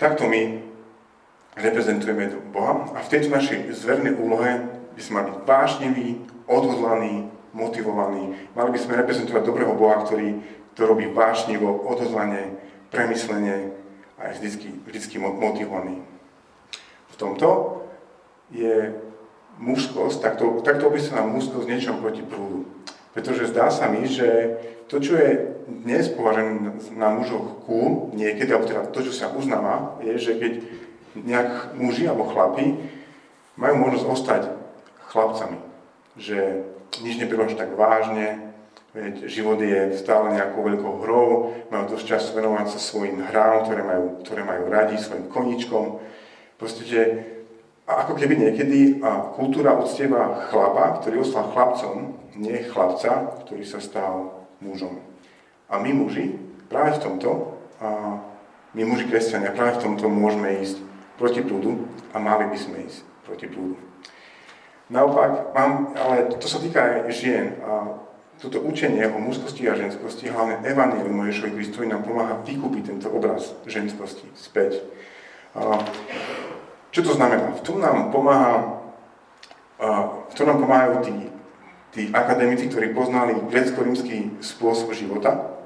Takto 0.00 0.28
my 0.28 0.60
reprezentujeme 1.56 2.28
Boha 2.52 2.84
a 2.92 3.00
v 3.00 3.10
tejto 3.12 3.32
našej 3.32 3.72
zvernej 3.72 4.12
úlohe 4.20 4.60
by 4.92 5.00
sme 5.00 5.24
mali 5.24 5.28
byť 5.32 5.42
vášniví, 5.48 6.08
odhodlaní, 6.44 7.32
motivovaní. 7.56 8.36
Mali 8.52 8.70
by 8.76 8.78
sme 8.80 9.00
reprezentovať 9.00 9.40
dobrého 9.40 9.72
Boha, 9.72 10.04
ktorý 10.04 10.36
to 10.76 10.84
robí 10.84 11.08
vášnivo, 11.08 11.88
odhodlane, 11.88 12.60
premyslenie 12.92 13.72
a 14.20 14.36
je 14.36 14.52
vždy, 14.52 14.68
vždy 14.84 15.16
motivovaný. 15.16 16.04
V 17.08 17.14
tomto 17.16 17.75
je 18.50 18.94
mužskosť, 19.58 20.20
takto, 20.20 20.60
takto 20.60 20.92
opisujeme 20.92 21.24
mužskosť 21.32 21.66
niečom 21.66 21.96
proti 21.98 22.22
prúdu. 22.22 22.68
Pretože 23.16 23.48
zdá 23.48 23.72
sa 23.72 23.88
mi, 23.88 24.04
že 24.04 24.60
to, 24.92 25.00
čo 25.00 25.16
je 25.16 25.56
dnes 25.66 26.06
považené 26.12 26.78
na 26.94 27.08
mužoch 27.10 27.64
cool, 27.64 28.12
niekedy, 28.12 28.52
alebo 28.52 28.68
teda 28.68 28.86
to, 28.92 29.00
čo 29.02 29.12
sa 29.16 29.32
uznáva, 29.32 29.98
je, 30.04 30.14
že 30.20 30.32
keď 30.36 30.52
nejak 31.16 31.74
muži 31.80 32.04
alebo 32.04 32.28
chlapi 32.28 32.76
majú 33.56 33.74
možnosť 33.88 34.04
ostať 34.04 34.42
chlapcami, 35.08 35.58
že 36.20 36.68
nič 37.00 37.16
neberú 37.16 37.48
až 37.48 37.56
tak 37.56 37.72
vážne, 37.72 38.52
veď 38.92 39.28
život 39.28 39.60
je 39.60 39.96
stále 39.96 40.36
nejakou 40.36 40.60
veľkou 40.60 40.94
hrou, 41.04 41.56
majú 41.72 41.84
dosť 41.96 42.16
času 42.16 42.36
venovať 42.36 42.76
sa 42.76 42.80
svojim 42.80 43.24
hrám, 43.24 43.64
ktoré 43.64 43.80
majú, 43.80 44.04
ktoré 44.24 44.40
majú 44.44 44.64
radi, 44.68 45.00
svojim 45.00 45.28
koníčkom. 45.32 46.00
Proste, 46.60 46.84
že 46.84 47.00
ako 47.86 48.18
keby 48.18 48.34
niekedy 48.34 48.98
a 48.98 49.30
kultúra 49.38 49.78
uctieva 49.78 50.50
chlapa, 50.50 50.98
ktorý 50.98 51.22
ostal 51.22 51.54
chlapcom, 51.54 52.18
nie 52.34 52.66
chlapca, 52.66 53.38
ktorý 53.46 53.62
sa 53.62 53.78
stal 53.78 54.42
mužom. 54.58 54.98
A 55.70 55.78
my 55.78 55.94
muži, 55.94 56.34
práve 56.66 56.98
v 56.98 57.02
tomto, 57.06 57.30
a 57.78 58.18
my 58.74 58.82
muži 58.82 59.06
kresťania, 59.06 59.54
práve 59.54 59.78
v 59.78 59.82
tomto 59.86 60.10
môžeme 60.10 60.62
ísť 60.66 60.82
proti 61.14 61.40
prúdu 61.46 61.86
a 62.12 62.18
mali 62.18 62.50
by 62.50 62.58
sme 62.58 62.76
ísť 62.90 63.06
proti 63.22 63.46
prúdu. 63.46 63.78
Naopak, 64.86 65.50
mám, 65.54 65.98
ale 65.98 66.30
to 66.38 66.46
sa 66.46 66.62
týka 66.62 66.78
aj 66.78 67.10
žien. 67.10 67.58
A 67.66 68.02
toto 68.38 68.60
učenie 68.60 69.08
o 69.08 69.18
mužskosti 69.18 69.66
a 69.66 69.74
ženskosti, 69.74 70.28
hlavne 70.28 70.60
Evangelium 70.62 71.24
Ježišovi 71.26 71.56
Kristovi 71.56 71.86
nám 71.88 72.04
pomáha 72.04 72.38
vykúpiť 72.44 72.82
tento 72.94 73.08
obraz 73.10 73.56
ženskosti 73.64 74.28
späť. 74.36 74.84
A 75.56 75.80
čo 76.96 77.04
to 77.04 77.12
znamená? 77.12 77.52
V 77.52 77.60
tom 77.60 77.84
nám 77.84 78.08
pomáha, 78.08 78.80
v 80.32 80.32
tom 80.32 80.48
nám 80.48 80.64
pomáhajú 80.64 80.94
tí, 81.04 81.16
tí 81.92 82.02
akademici, 82.08 82.72
ktorí 82.72 82.96
poznali 82.96 83.36
grecko-rímsky 83.52 84.40
spôsob 84.40 84.96
života. 84.96 85.60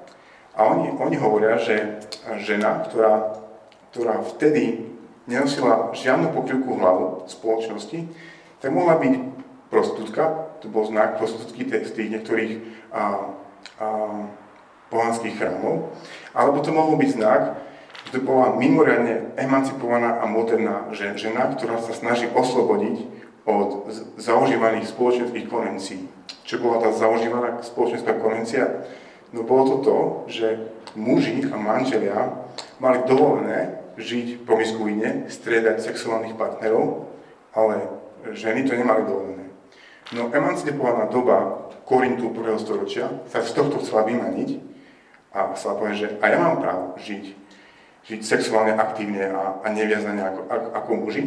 A 0.58 0.66
oni, 0.66 0.90
oni 0.90 1.14
hovoria, 1.22 1.54
že 1.62 2.02
žena, 2.42 2.82
ktorá, 2.82 3.38
ktorá 3.94 4.26
vtedy 4.26 4.90
nenosila 5.30 5.94
žiadnu 5.94 6.34
pokrývku 6.34 6.66
hlavu 6.74 7.30
spoločnosti, 7.30 8.10
tak 8.58 8.74
mohla 8.74 8.98
byť 8.98 9.14
prostitútka, 9.70 10.50
to 10.58 10.66
bol 10.66 10.82
znak 10.82 11.22
prostitútky 11.22 11.62
z 11.62 11.94
tých 11.94 12.10
niektorých 12.10 12.52
a, 12.90 12.98
a, 12.98 13.02
pohanských 14.90 15.38
chrámov, 15.38 15.94
alebo 16.34 16.58
to 16.58 16.74
mohol 16.74 16.98
byť 16.98 17.10
znak, 17.14 17.54
to 18.10 18.18
bola 18.22 18.58
mimoriadne 18.58 19.38
emancipovaná 19.38 20.18
a 20.18 20.26
moderná 20.26 20.90
žena, 20.94 21.54
ktorá 21.54 21.78
sa 21.78 21.94
snaží 21.94 22.26
oslobodiť 22.26 23.06
od 23.46 23.86
zaužívaných 24.18 24.90
spoločenských 24.90 25.46
konvencií. 25.46 26.10
Čo 26.42 26.58
bola 26.58 26.82
tá 26.82 26.90
zaužívaná 26.90 27.62
spoločenská 27.62 28.18
konvencia? 28.18 28.84
No 29.30 29.46
bolo 29.46 29.62
to 29.64 29.76
to, 29.86 29.98
že 30.26 30.46
muži 30.98 31.46
a 31.46 31.54
manželia 31.54 32.34
mali 32.82 33.06
dovolené 33.06 33.78
žiť 33.94 34.42
promiskuine, 34.42 35.30
striedať 35.30 35.78
sexuálnych 35.78 36.34
partnerov, 36.34 37.06
ale 37.54 37.86
ženy 38.34 38.66
to 38.66 38.74
nemali 38.74 39.06
dovolené. 39.06 39.46
No 40.10 40.34
emancipovaná 40.34 41.06
doba 41.06 41.70
Korintu 41.86 42.34
1. 42.34 42.58
storočia 42.58 43.06
sa 43.30 43.42
z 43.42 43.54
tohto 43.54 43.78
chcela 43.78 44.02
vymaniť 44.02 44.58
a 45.30 45.54
chcela 45.54 45.78
povedať, 45.78 45.96
že 45.98 46.08
a 46.18 46.24
ja 46.26 46.38
mám 46.42 46.58
právo 46.58 46.98
žiť 46.98 47.39
žiť 48.08 48.20
sexuálne 48.24 48.76
aktívne 48.76 49.28
a, 49.32 49.60
a 49.60 49.66
neviazane 49.72 50.22
ako, 50.24 50.40
ako 50.72 50.90
muži. 50.96 51.24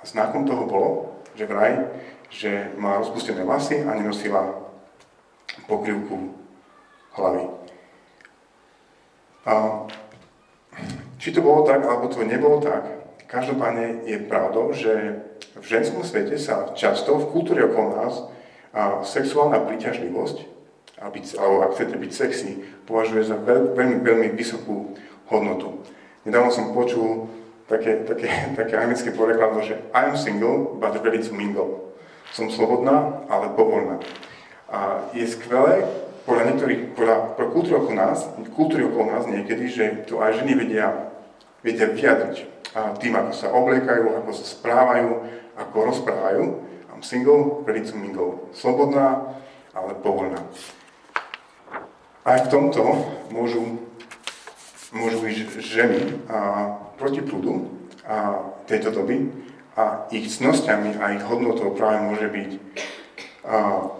A 0.00 0.02
znakom 0.08 0.46
toho 0.48 0.64
bolo, 0.64 0.88
že 1.36 1.44
vraj, 1.44 1.88
že 2.32 2.72
má 2.80 3.00
rozpustené 3.00 3.44
vlasy 3.44 3.84
a 3.84 3.92
nenosila 3.92 4.56
pokrývku 5.68 6.36
hlavy. 7.16 7.44
A 9.46 9.86
či 11.16 11.32
to 11.32 11.40
bolo 11.40 11.64
tak, 11.64 11.86
alebo 11.86 12.10
to 12.10 12.26
nebolo 12.26 12.58
tak, 12.60 12.86
každopádne 13.26 14.06
je 14.06 14.16
pravdou, 14.26 14.70
že 14.74 15.22
v 15.56 15.64
ženskom 15.64 16.04
svete 16.06 16.38
sa 16.38 16.72
často 16.76 17.18
v 17.18 17.30
kultúre 17.32 17.66
okolo 17.66 17.88
nás 17.98 18.14
a 18.76 19.02
sexuálna 19.02 19.64
príťažlivosť, 19.64 20.38
alebo 21.00 21.56
ak 21.66 21.74
chcete 21.76 21.96
byť 21.96 22.12
sexy, 22.12 22.50
považuje 22.88 23.24
za 23.26 23.36
veľmi, 23.36 24.00
veľmi 24.04 24.28
vysokú 24.36 24.96
hodnotu. 25.30 25.82
Nedávno 26.26 26.50
som 26.50 26.74
počul 26.74 27.30
také, 27.70 28.02
také, 28.06 28.28
také 28.58 28.74
anglické 28.78 29.10
porekladno, 29.14 29.62
že 29.62 29.78
I'm 29.94 30.18
single, 30.18 30.78
but 30.78 30.98
ready 31.02 31.22
to 31.22 31.34
mingle. 31.34 31.94
Som 32.34 32.50
slobodná, 32.50 33.22
ale 33.30 33.54
povolná. 33.54 34.02
A 34.66 35.06
je 35.14 35.26
skvelé, 35.30 35.86
podľa 36.26 36.42
niektorých, 36.50 36.80
podľa, 36.98 37.16
podľa 37.38 37.50
kultúry 37.54 37.74
okolo 37.78 37.94
nás, 37.94 38.18
kultúry 38.58 38.82
okolo 38.82 39.14
nás 39.14 39.24
niekedy, 39.30 39.70
že 39.70 39.84
to 40.10 40.18
aj 40.18 40.42
ženy 40.42 40.58
vedia, 40.58 41.14
vedia 41.62 41.86
vyjadriť 41.86 42.56
a 42.74 42.92
tým, 42.98 43.14
ako 43.14 43.32
sa 43.32 43.48
obliekajú, 43.54 44.04
ako 44.20 44.30
sa 44.36 44.44
správajú, 44.44 45.08
ako 45.56 45.76
rozprávajú. 45.86 46.42
I'm 46.92 47.00
single, 47.00 47.64
ready 47.64 47.86
to 47.86 47.96
mingle. 47.96 48.52
Slobodná, 48.52 49.32
ale 49.72 49.96
povolná. 50.02 50.42
Aj 52.26 52.42
v 52.42 52.50
tomto 52.50 52.82
môžu 53.30 53.85
môžu 54.96 55.20
byť 55.22 55.36
ženy 55.60 56.00
a, 56.26 56.38
proti 56.96 57.20
prúdu 57.20 57.68
a, 58.08 58.40
tejto 58.64 58.90
doby. 58.90 59.28
A 59.76 60.08
ich 60.08 60.32
cnosťami 60.32 60.96
a 60.96 61.12
ich 61.12 61.24
hodnotou 61.28 61.76
práve 61.76 62.00
môže 62.00 62.26
byť 62.32 62.50
a, 62.56 62.58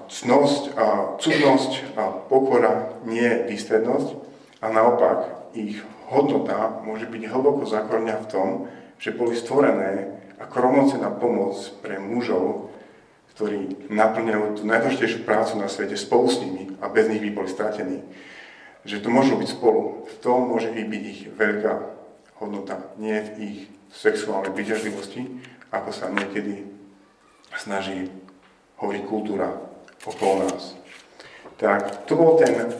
cnosť, 0.08 0.62
a, 0.74 0.84
cudnosť 1.20 1.72
a 2.00 2.02
pokora, 2.26 2.96
nie 3.04 3.28
výstrednosť. 3.46 4.08
A 4.64 4.72
naopak 4.72 5.52
ich 5.52 5.84
hodnota 6.08 6.80
môže 6.82 7.04
byť 7.06 7.22
hlboko 7.28 7.68
zakorenená 7.68 8.24
v 8.24 8.30
tom, 8.30 8.48
že 8.96 9.12
boli 9.12 9.36
stvorené 9.36 10.16
ako 10.40 10.56
rovnocená 10.60 11.12
pomoc 11.12 11.56
pre 11.84 12.00
mužov, 12.00 12.72
ktorí 13.36 13.88
naplňajú 13.92 14.44
tú 14.56 14.62
najdôležitejšiu 14.64 15.28
prácu 15.28 15.60
na 15.60 15.68
svete 15.68 15.96
spolu 15.96 16.24
s 16.28 16.40
nimi 16.40 16.72
a 16.80 16.88
bez 16.88 17.08
nich 17.12 17.20
by 17.20 17.30
boli 17.36 17.48
stratení 17.52 18.00
že 18.86 19.02
to 19.02 19.10
môžu 19.10 19.34
byť 19.34 19.48
spolu. 19.50 20.06
V 20.06 20.14
tom 20.22 20.46
môže 20.46 20.70
byť 20.70 21.02
ich 21.02 21.20
veľká 21.34 21.72
hodnota, 22.38 22.78
nie 23.02 23.18
v 23.18 23.30
ich 23.42 23.58
sexuálnej 23.90 24.54
príťažlivosti, 24.54 25.26
ako 25.74 25.90
sa 25.90 26.06
niekedy 26.14 26.62
snaží 27.58 28.06
hovoriť 28.78 29.02
kultúra 29.10 29.50
okolo 30.06 30.46
nás. 30.46 30.78
Tak 31.58 32.06
to 32.06 32.14
bol 32.14 32.38
ten, 32.38 32.70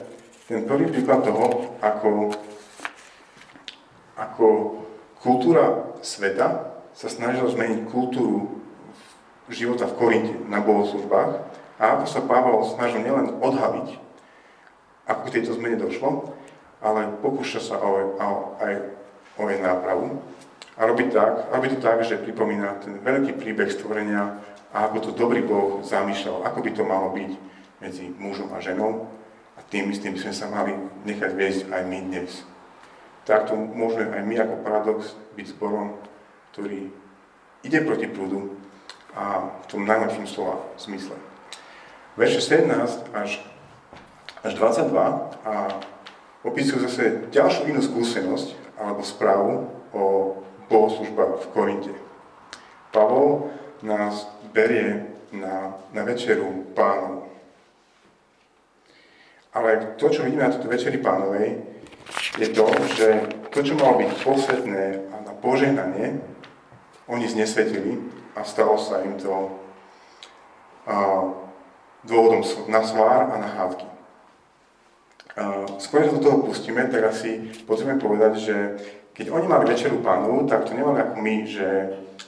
ten 0.47 0.63
prvý 0.63 0.87
príklad 0.87 1.27
toho, 1.27 1.75
ako, 1.83 2.37
ako 4.15 4.45
kultúra 5.19 5.91
sveta 5.99 6.77
sa 6.95 7.07
snažila 7.11 7.51
zmeniť 7.51 7.89
kultúru 7.89 8.63
života 9.49 9.89
v 9.89 9.97
Korinte 9.97 10.33
na 10.47 10.63
bohoslužbách 10.63 11.31
a 11.77 11.83
ako 11.97 12.05
sa 12.05 12.21
Pavel 12.23 12.57
snažil 12.63 13.01
nielen 13.03 13.41
odhaviť 13.41 14.06
ako 15.07 15.21
k 15.27 15.33
tejto 15.39 15.55
zmene 15.55 15.79
došlo, 15.79 16.35
ale 16.83 17.09
pokúša 17.23 17.59
sa 17.63 17.75
o, 17.79 18.19
o, 18.19 18.29
aj 18.59 18.73
o 19.39 19.43
jej 19.49 19.59
nápravu. 19.63 20.21
A 20.77 20.85
robí, 20.85 21.09
tak, 21.09 21.49
robí 21.49 21.73
to 21.73 21.81
tak, 21.81 22.05
že 22.05 22.21
pripomína 22.21 22.77
ten 22.85 23.01
veľký 23.01 23.41
príbeh 23.41 23.73
stvorenia 23.73 24.37
a 24.69 24.85
ako 24.85 25.09
to 25.09 25.11
dobrý 25.17 25.41
Boh 25.41 25.81
zamýšľal, 25.81 26.45
ako 26.45 26.59
by 26.61 26.69
to 26.69 26.83
malo 26.85 27.09
byť 27.17 27.31
medzi 27.81 28.13
mužom 28.13 28.53
a 28.53 28.61
ženou. 28.61 29.09
A 29.57 29.65
tým 29.65 29.89
istým 29.89 30.13
by 30.13 30.21
sme 30.21 30.33
sa 30.37 30.45
mali 30.53 30.77
nechať 31.01 31.33
viesť 31.33 31.61
aj 31.73 31.81
my 31.81 31.99
dnes. 32.05 32.45
Takto 33.25 33.57
môžeme 33.57 34.13
aj 34.13 34.23
my 34.23 34.35
ako 34.37 34.53
paradox 34.61 34.99
byť 35.33 35.45
zborom, 35.57 35.97
ktorý 36.53 36.93
ide 37.65 37.79
proti 37.81 38.05
prúdu 38.05 38.53
a 39.17 39.49
v 39.49 39.65
tom 39.65 39.81
najlepšom 39.81 40.29
slova 40.29 40.61
zmysle. 40.77 41.17
Verše 42.21 42.37
17 42.37 43.17
až 43.17 43.41
až 44.47 44.55
22 44.55 44.95
a 45.43 45.53
opisujú 46.47 46.79
zase 46.87 47.27
ďalšiu 47.35 47.67
inú 47.67 47.83
skúsenosť 47.83 48.79
alebo 48.79 49.03
správu 49.03 49.67
o 49.91 50.03
bohoslužbách 50.71 51.43
v 51.43 51.47
Korinte. 51.51 51.93
Pavol 52.95 53.51
nás 53.83 54.31
berie 54.55 55.11
na, 55.35 55.75
na 55.91 56.01
večeru 56.07 56.71
pánov. 56.71 57.27
Ale 59.51 59.97
to, 59.99 60.07
čo 60.07 60.23
vidíme 60.23 60.47
na 60.47 60.53
tejto 60.53 60.69
večeri 60.69 60.97
pánovej, 61.01 61.59
je 62.37 62.47
to, 62.53 62.65
že 62.95 63.07
to, 63.51 63.59
čo 63.65 63.73
malo 63.75 63.99
byť 63.99 64.11
posvetné 64.21 64.83
a 65.11 65.15
na 65.27 65.33
požehnanie, 65.33 66.21
oni 67.09 67.25
znesvetili 67.25 67.97
a 68.37 68.45
stalo 68.45 68.77
sa 68.77 69.01
im 69.01 69.17
to 69.17 69.33
a, 70.85 70.95
dôvodom 72.05 72.45
na 72.69 72.85
svár 72.85 73.33
a 73.33 73.35
na 73.41 73.49
hádky. 73.49 73.96
Skôr, 75.77 76.09
sa 76.09 76.17
do 76.17 76.23
toho 76.25 76.41
pustíme, 76.41 76.89
tak 76.89 77.13
asi 77.13 77.53
potrebujeme 77.69 78.01
povedať, 78.01 78.33
že 78.41 78.55
keď 79.13 79.29
oni 79.29 79.45
mali 79.45 79.69
večeru 79.69 80.01
pánu, 80.01 80.49
tak 80.49 80.65
to 80.65 80.73
nemali 80.73 80.97
ako 80.97 81.15
my, 81.21 81.35
že 81.45 81.67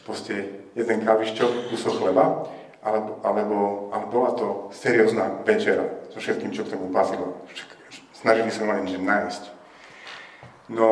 proste 0.05 0.61
jeden 0.77 1.01
káviščok, 1.01 1.73
kúsok 1.73 1.97
chleba, 1.97 2.45
alebo, 2.85 3.17
alebo, 3.25 3.57
ale 3.89 4.05
bola 4.13 4.31
to 4.37 4.69
seriózna 4.71 5.41
večera 5.41 5.83
so 6.13 6.21
všetkým, 6.21 6.53
čo 6.53 6.63
k 6.63 6.77
tomu 6.77 6.93
patrilo. 6.93 7.33
Snažili 8.13 8.53
sa 8.53 8.69
ma 8.69 8.77
niečo 8.77 9.01
nájsť. 9.01 9.43
No, 10.69 10.87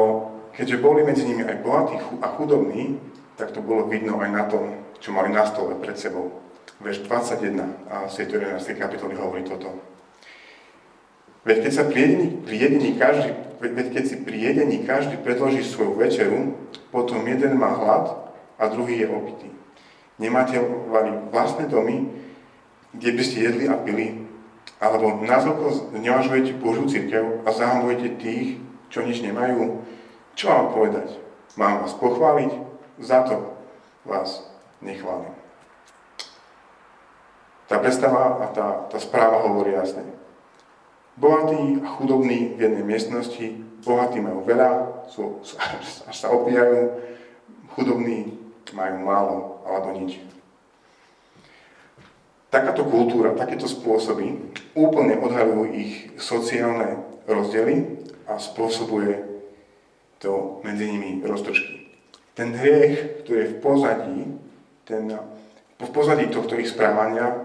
keďže 0.58 0.82
boli 0.82 1.06
medzi 1.06 1.22
nimi 1.22 1.46
aj 1.46 1.62
bohatí 1.62 2.02
a 2.22 2.28
chudobní, 2.34 2.98
tak 3.38 3.54
to 3.54 3.62
bolo 3.62 3.86
vidno 3.86 4.18
aj 4.18 4.30
na 4.34 4.44
tom, 4.50 4.74
čo 4.98 5.14
mali 5.14 5.30
na 5.30 5.46
stole 5.46 5.78
pred 5.78 5.94
sebou. 5.94 6.34
Verš 6.82 7.06
21 7.06 7.62
a 7.94 8.10
z 8.10 8.26
tejto 8.26 8.42
11. 8.42 8.74
kapitoly 8.74 9.14
hovorí 9.14 9.46
toto. 9.46 9.97
Veď 11.48 11.64
keď 11.64 11.72
sa 11.72 11.88
pri 11.88 12.04
jedení, 12.44 13.00
každý, 13.00 13.32
veď 13.64 13.88
keď 13.96 14.04
si 14.04 14.16
pri 14.20 14.52
každý 14.84 15.16
predloží 15.24 15.64
svoju 15.64 15.96
večeru, 15.96 16.60
potom 16.92 17.24
jeden 17.24 17.56
má 17.56 17.72
hlad 17.72 18.36
a 18.60 18.68
druhý 18.68 19.00
je 19.00 19.08
opitý. 19.08 19.48
Nemáte 20.20 20.60
vlastné 21.32 21.72
domy, 21.72 22.12
kde 22.92 23.10
by 23.16 23.24
ste 23.24 23.48
jedli 23.48 23.64
a 23.72 23.80
pili, 23.80 24.28
alebo 24.84 25.24
názvoko 25.24 25.96
znevažujete 25.96 26.60
Božú 26.60 26.84
církev 26.84 27.48
a 27.48 27.50
zahambujete 27.56 28.20
tých, 28.20 28.60
čo 28.92 29.08
nič 29.08 29.24
nemajú. 29.24 29.88
Čo 30.36 30.52
mám 30.52 30.76
povedať? 30.76 31.16
Mám 31.56 31.88
vás 31.88 31.96
pochváliť? 31.96 32.52
Za 33.00 33.24
to 33.24 33.56
vás 34.04 34.52
nechválim. 34.84 35.32
Tá 37.72 37.80
predstava 37.80 38.44
a 38.44 38.46
tá, 38.52 38.68
tá 38.92 38.98
správa 39.00 39.48
hovorí 39.48 39.72
jasne. 39.72 40.17
Bohatí 41.18 41.82
a 41.82 41.88
chudobní 41.98 42.54
v 42.54 42.62
jednej 42.62 42.86
miestnosti, 42.86 43.46
bohatí 43.82 44.22
majú 44.22 44.46
veľa, 44.46 44.70
sú, 45.10 45.42
až 46.06 46.14
sa 46.14 46.30
opíjajú, 46.30 46.94
chudobní 47.74 48.38
majú 48.78 48.96
málo 49.02 49.38
alebo 49.66 49.98
nič. 49.98 50.22
Takáto 52.54 52.86
kultúra, 52.86 53.34
takéto 53.34 53.66
spôsoby 53.66 54.54
úplne 54.78 55.18
odhalujú 55.18 55.74
ich 55.74 56.14
sociálne 56.22 57.02
rozdiely 57.26 58.08
a 58.30 58.38
spôsobuje 58.38 59.18
to 60.22 60.62
medzi 60.62 60.86
nimi 60.86 61.26
roztržky. 61.26 61.98
Ten 62.38 62.54
hriech, 62.54 63.26
ktorý 63.26 63.38
je 63.42 63.52
v 63.52 63.58
pozadí, 63.58 64.20
ten, 64.86 65.10
v 65.82 65.90
pozadí 65.90 66.30
tohto 66.30 66.54
ich 66.62 66.70
správania 66.70 67.42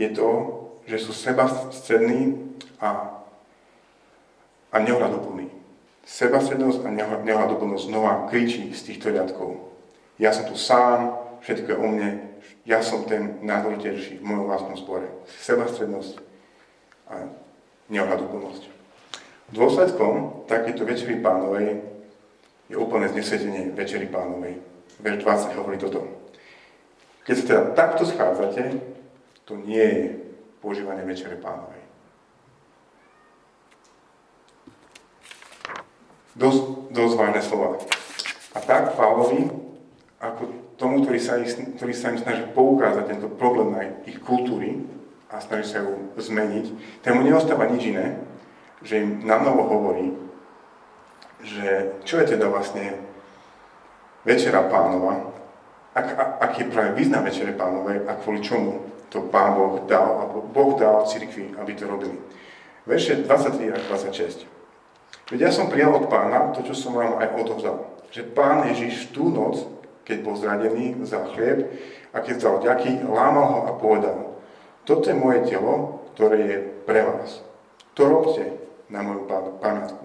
je 0.00 0.08
to, 0.10 0.28
že 0.88 0.98
sú 1.04 1.12
seba 1.12 1.46
strední 1.68 2.53
a, 2.80 3.20
a 4.72 4.76
neohľadoplný. 4.78 5.50
Sebastrednosť 6.04 6.84
a 6.84 6.88
neohľadoplnosť 7.24 7.84
znova 7.88 8.28
kričí 8.28 8.70
z 8.76 8.92
týchto 8.92 9.10
riadkov. 9.14 9.56
Ja 10.20 10.30
som 10.30 10.46
tu 10.46 10.54
sám, 10.54 11.16
všetko 11.42 11.68
je 11.74 11.78
o 11.80 11.86
mne, 11.88 12.10
ja 12.64 12.80
som 12.80 13.04
ten 13.04 13.40
najdôležitejší 13.44 14.20
v 14.20 14.26
mojom 14.26 14.46
vlastnom 14.48 14.76
zbore. 14.76 15.08
Sebastrednosť 15.42 16.20
a 17.08 17.28
neohľadoplnosť. 17.92 18.62
Dôsledkom 19.52 20.44
takéto 20.48 20.88
večery 20.88 21.20
pánovej 21.20 21.84
je 22.72 22.76
úplné 22.80 23.12
znesvedenie 23.12 23.76
večery 23.76 24.08
pánovej. 24.08 24.56
Verš 25.00 25.50
20 25.52 25.58
hovorí 25.60 25.76
toto. 25.76 26.08
Keď 27.24 27.34
sa 27.36 27.44
teda 27.44 27.62
takto 27.76 28.02
schádzate, 28.08 28.80
to 29.44 29.60
nie 29.60 29.84
je 29.84 30.02
používanie 30.64 31.04
večere 31.04 31.36
pánovej. 31.36 31.73
Dosť, 36.34 36.90
dosť 36.90 37.14
vážne 37.14 37.42
slova. 37.42 37.78
A 38.54 38.58
tak 38.58 38.98
Pavlovi, 38.98 39.50
ako 40.18 40.42
tomu, 40.78 41.06
ktorý 41.06 41.20
sa, 41.22 41.38
ktorý 41.78 41.94
sa 41.94 42.10
im 42.10 42.18
snaží 42.18 42.42
poukázať 42.50 43.04
tento 43.06 43.28
problém 43.30 43.68
na 43.74 43.82
ich 44.06 44.18
kultúry 44.18 44.82
a 45.30 45.38
snaží 45.38 45.74
sa 45.74 45.82
ju 45.86 46.10
zmeniť, 46.18 46.66
tému 47.06 47.22
neostáva 47.22 47.70
nič 47.70 47.94
iné, 47.94 48.18
že 48.82 49.02
im 49.02 49.22
na 49.22 49.38
novo 49.38 49.66
hovorí, 49.70 50.10
že 51.42 51.98
čo 52.02 52.18
je 52.18 52.34
teda 52.34 52.50
vlastne 52.50 52.98
Večera 54.24 54.64
pánova, 54.66 55.34
ak, 55.94 56.40
aký 56.40 56.66
je 56.66 56.72
práve 56.72 56.90
význam 56.98 57.22
Večere 57.22 57.54
pánovej 57.54 58.08
a 58.08 58.18
kvôli 58.18 58.42
čomu 58.42 58.90
to 59.14 59.30
Pán 59.30 59.54
Boh 59.54 59.86
dal, 59.86 60.26
alebo 60.26 60.42
Boh 60.42 60.74
dal 60.74 61.06
cirkvi, 61.06 61.54
aby 61.54 61.72
to 61.78 61.86
robili. 61.86 62.18
Verše 62.82 63.22
23 63.22 63.70
až 63.70 63.82
26. 63.86 64.63
Veď 65.32 65.48
ja 65.48 65.50
som 65.50 65.72
prijal 65.72 65.96
od 65.96 66.12
pána 66.12 66.52
to, 66.52 66.60
čo 66.60 66.76
som 66.76 66.92
vám 66.92 67.16
aj 67.16 67.32
odovzdal. 67.40 67.80
Že 68.12 68.36
pán 68.36 68.68
Ježiš 68.68 69.08
tú 69.16 69.32
noc, 69.32 69.64
keď 70.04 70.20
bol 70.20 70.36
zradený, 70.36 71.00
vzal 71.00 71.32
chlieb 71.32 71.72
a 72.12 72.20
keď 72.20 72.34
vzal 72.36 72.56
ďaký, 72.60 73.08
lámal 73.08 73.46
ho 73.48 73.58
a 73.64 73.72
povedal, 73.80 74.36
toto 74.84 75.08
je 75.08 75.16
moje 75.16 75.48
telo, 75.48 76.04
ktoré 76.12 76.38
je 76.44 76.58
pre 76.84 77.00
vás. 77.08 77.40
To 77.96 78.04
robte 78.04 78.44
na 78.92 79.00
moju 79.00 79.24
pamiatku. 79.64 80.04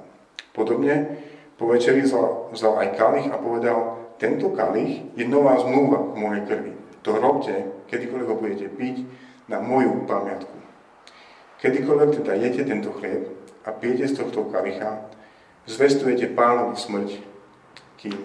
Podobne 0.55 1.19
po 1.59 1.67
večeri 1.67 2.07
vzal, 2.07 2.55
vzal 2.55 2.79
aj 2.79 2.95
kalich 2.95 3.27
a 3.27 3.35
povedal, 3.35 3.99
tento 4.15 4.55
kalich 4.55 5.03
je 5.19 5.27
nová 5.27 5.59
zmluva 5.59 6.15
v 6.15 6.15
mojej 6.15 6.43
krvi. 6.47 6.73
To 7.03 7.19
robte, 7.19 7.55
kedykoľvek 7.91 8.27
ho 8.31 8.39
budete 8.39 8.67
piť 8.71 9.03
na 9.51 9.59
moju 9.59 10.07
pamiatku. 10.07 10.55
Kedykoľvek 11.59 12.23
teda 12.23 12.39
jete 12.39 12.63
tento 12.63 12.95
chlieb 12.95 13.38
a 13.69 13.71
pijete 13.71 14.09
z 14.09 14.17
tohto 14.17 14.49
kalicha, 14.49 15.05
zvestujete 15.69 16.33
pánovu 16.33 16.73
smrť, 16.73 17.21
kým 18.01 18.17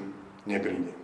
nepríde. 0.49 0.97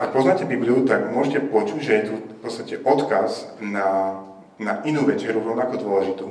Ak 0.00 0.10
poznáte 0.10 0.48
Bibliu, 0.48 0.82
tak 0.82 1.12
môžete 1.14 1.46
počuť, 1.52 1.78
že 1.78 1.92
je 1.92 2.04
tu 2.10 2.14
v 2.18 2.38
podstate 2.42 2.74
odkaz 2.82 3.54
na, 3.62 4.18
na 4.58 4.82
inú 4.82 5.06
večeru, 5.06 5.44
rovnako 5.44 5.76
dôležitú, 5.78 6.26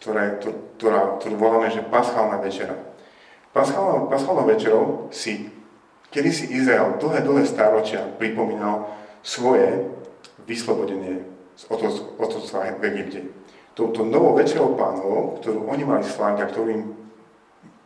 ktorá, 0.00 0.42
ktorá, 0.80 1.00
ktorú 1.20 1.36
voláme, 1.38 1.70
že 1.70 1.86
paschálna 1.86 2.42
večera. 2.42 2.74
Paschálnou, 3.52 4.08
paschálnou 4.08 4.48
večerou 4.48 4.82
si, 5.12 5.52
kedy 6.08 6.30
si 6.32 6.44
Izrael 6.56 6.96
dlhé, 6.98 7.20
dlhé 7.20 7.44
stáročia 7.44 8.00
pripomínal 8.16 8.88
svoje 9.20 9.92
vyslobodenie 10.48 11.20
z 11.52 11.62
otroctva 12.16 12.80
v 12.80 12.84
Egypte 12.96 13.41
touto 13.72 14.04
novou 14.04 14.36
večerou 14.36 14.76
pánovou, 14.76 15.40
ktorú 15.40 15.68
oni 15.68 15.84
mali 15.84 16.04
sláviť 16.04 16.38
a 16.44 16.50
ktorým 16.50 16.80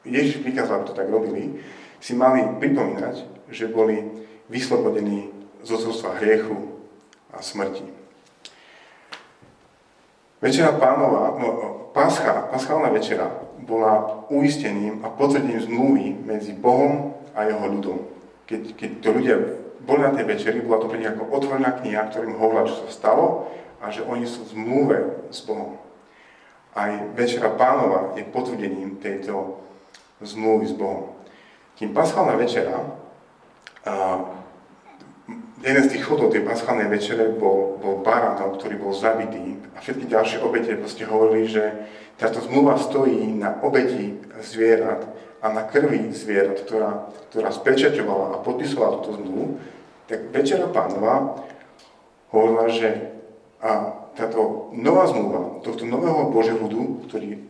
Ježiš 0.06 0.42
prikázal, 0.42 0.86
to 0.86 0.94
tak 0.94 1.10
robili, 1.10 1.58
si 1.98 2.14
mali 2.14 2.46
pripomínať, 2.62 3.48
že 3.50 3.66
boli 3.66 4.26
vyslobodení 4.46 5.34
z 5.66 5.68
odcovstva 5.74 6.22
hriechu 6.22 6.54
a 7.34 7.42
smrti. 7.42 7.82
Večera 10.38 10.78
pánova, 10.78 11.34
no, 11.40 11.48
paschálna 11.90 12.92
večera 12.94 13.26
bola 13.66 14.22
uistením 14.30 15.02
a 15.02 15.10
potvrdením 15.10 15.58
zmluvy 15.64 16.06
medzi 16.22 16.54
Bohom 16.54 17.18
a 17.34 17.48
jeho 17.48 17.66
ľudom. 17.66 17.98
Keď, 18.46 18.62
keď 18.78 18.90
to 19.02 19.08
ľudia 19.10 19.36
boli 19.82 20.06
na 20.06 20.14
tej 20.14 20.28
večeri, 20.28 20.62
bola 20.62 20.86
to 20.86 20.90
pre 20.92 21.02
nich 21.02 21.10
ako 21.10 21.34
otvorená 21.34 21.82
kniha, 21.82 22.12
ktorým 22.14 22.38
hovorila, 22.38 22.68
čo 22.70 22.86
sa 22.86 22.90
stalo 22.94 23.50
a 23.80 23.92
že 23.92 24.04
oni 24.04 24.24
sú 24.24 24.44
v 24.46 24.52
zmluve 24.56 24.98
s 25.30 25.44
Bohom. 25.44 25.76
Aj 26.76 26.92
Večera 27.16 27.52
pánova 27.56 28.12
je 28.16 28.24
potvrdením 28.28 29.00
tejto 29.00 29.60
zmluvy 30.20 30.66
s 30.68 30.74
Bohom. 30.76 31.16
Kým 31.76 31.92
paschálna 31.92 32.40
večera, 32.40 32.72
jeden 35.60 35.82
z 35.84 35.92
tých 35.92 36.04
chodov 36.08 36.32
tej 36.32 36.40
paschálnej 36.40 36.88
večere 36.88 37.32
bol, 37.36 37.76
bol 37.76 38.00
baránok, 38.00 38.56
ktorý 38.56 38.80
bol 38.80 38.96
zabitý 38.96 39.60
a 39.76 39.84
všetky 39.84 40.08
ďalšie 40.08 40.40
obete 40.40 40.72
proste 40.80 41.04
hovorili, 41.04 41.44
že 41.48 41.64
táto 42.16 42.40
zmluva 42.40 42.80
stojí 42.80 43.28
na 43.36 43.60
obeti 43.60 44.16
zvierat 44.40 45.04
a 45.44 45.52
na 45.52 45.68
krvi 45.68 46.08
zvierat, 46.16 46.64
ktorá, 46.64 47.12
ktorá 47.28 47.52
spečaťovala 47.52 48.36
a 48.36 48.40
podpisovala 48.40 49.04
túto 49.04 49.20
zmluvu, 49.20 49.60
tak 50.08 50.32
Večera 50.32 50.72
pánova 50.72 51.44
hovorila, 52.32 52.72
že 52.72 53.15
a 53.60 53.70
táto 54.16 54.72
nová 54.72 55.08
zmluva, 55.08 55.60
tohto 55.64 55.84
nového 55.88 56.32
Božieho 56.32 56.60
ľudu, 56.60 57.08
ktorý 57.08 57.40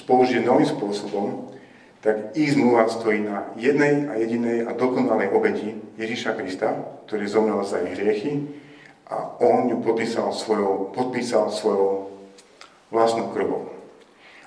spolužije 0.00 0.44
novým 0.44 0.68
spôsobom, 0.68 1.52
tak 2.04 2.38
ich 2.38 2.54
zmluva 2.54 2.86
stojí 2.86 3.24
na 3.24 3.50
jednej 3.58 4.06
a 4.06 4.14
jedinej 4.20 4.68
a 4.68 4.76
dokonalej 4.76 5.32
obeti 5.32 5.74
Ježíša 5.98 6.38
Krista, 6.38 6.76
ktorý 7.08 7.24
zomrel 7.26 7.60
za 7.66 7.82
ich 7.82 7.98
hriechy 7.98 8.46
a 9.10 9.38
on 9.42 9.66
ju 9.70 9.82
podpísal 9.82 10.30
svojou, 10.30 10.94
podpísal 10.94 11.50
svojou 11.50 12.14
vlastnou 12.94 13.34
krvou. 13.34 13.70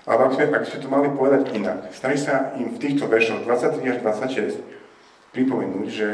Ale 0.09 0.25
ak 0.25 0.33
sme, 0.39 0.45
ak 0.49 0.65
sme 0.65 0.79
to 0.81 0.89
mali 0.89 1.07
povedať 1.13 1.53
inak, 1.53 1.93
stane 1.93 2.17
sa 2.17 2.57
im 2.57 2.73
v 2.73 2.81
týchto 2.81 3.05
veršoch 3.05 3.45
23 3.45 3.93
až 3.93 3.97
26 4.01 5.37
pripomenúť, 5.37 5.87
že 5.91 6.07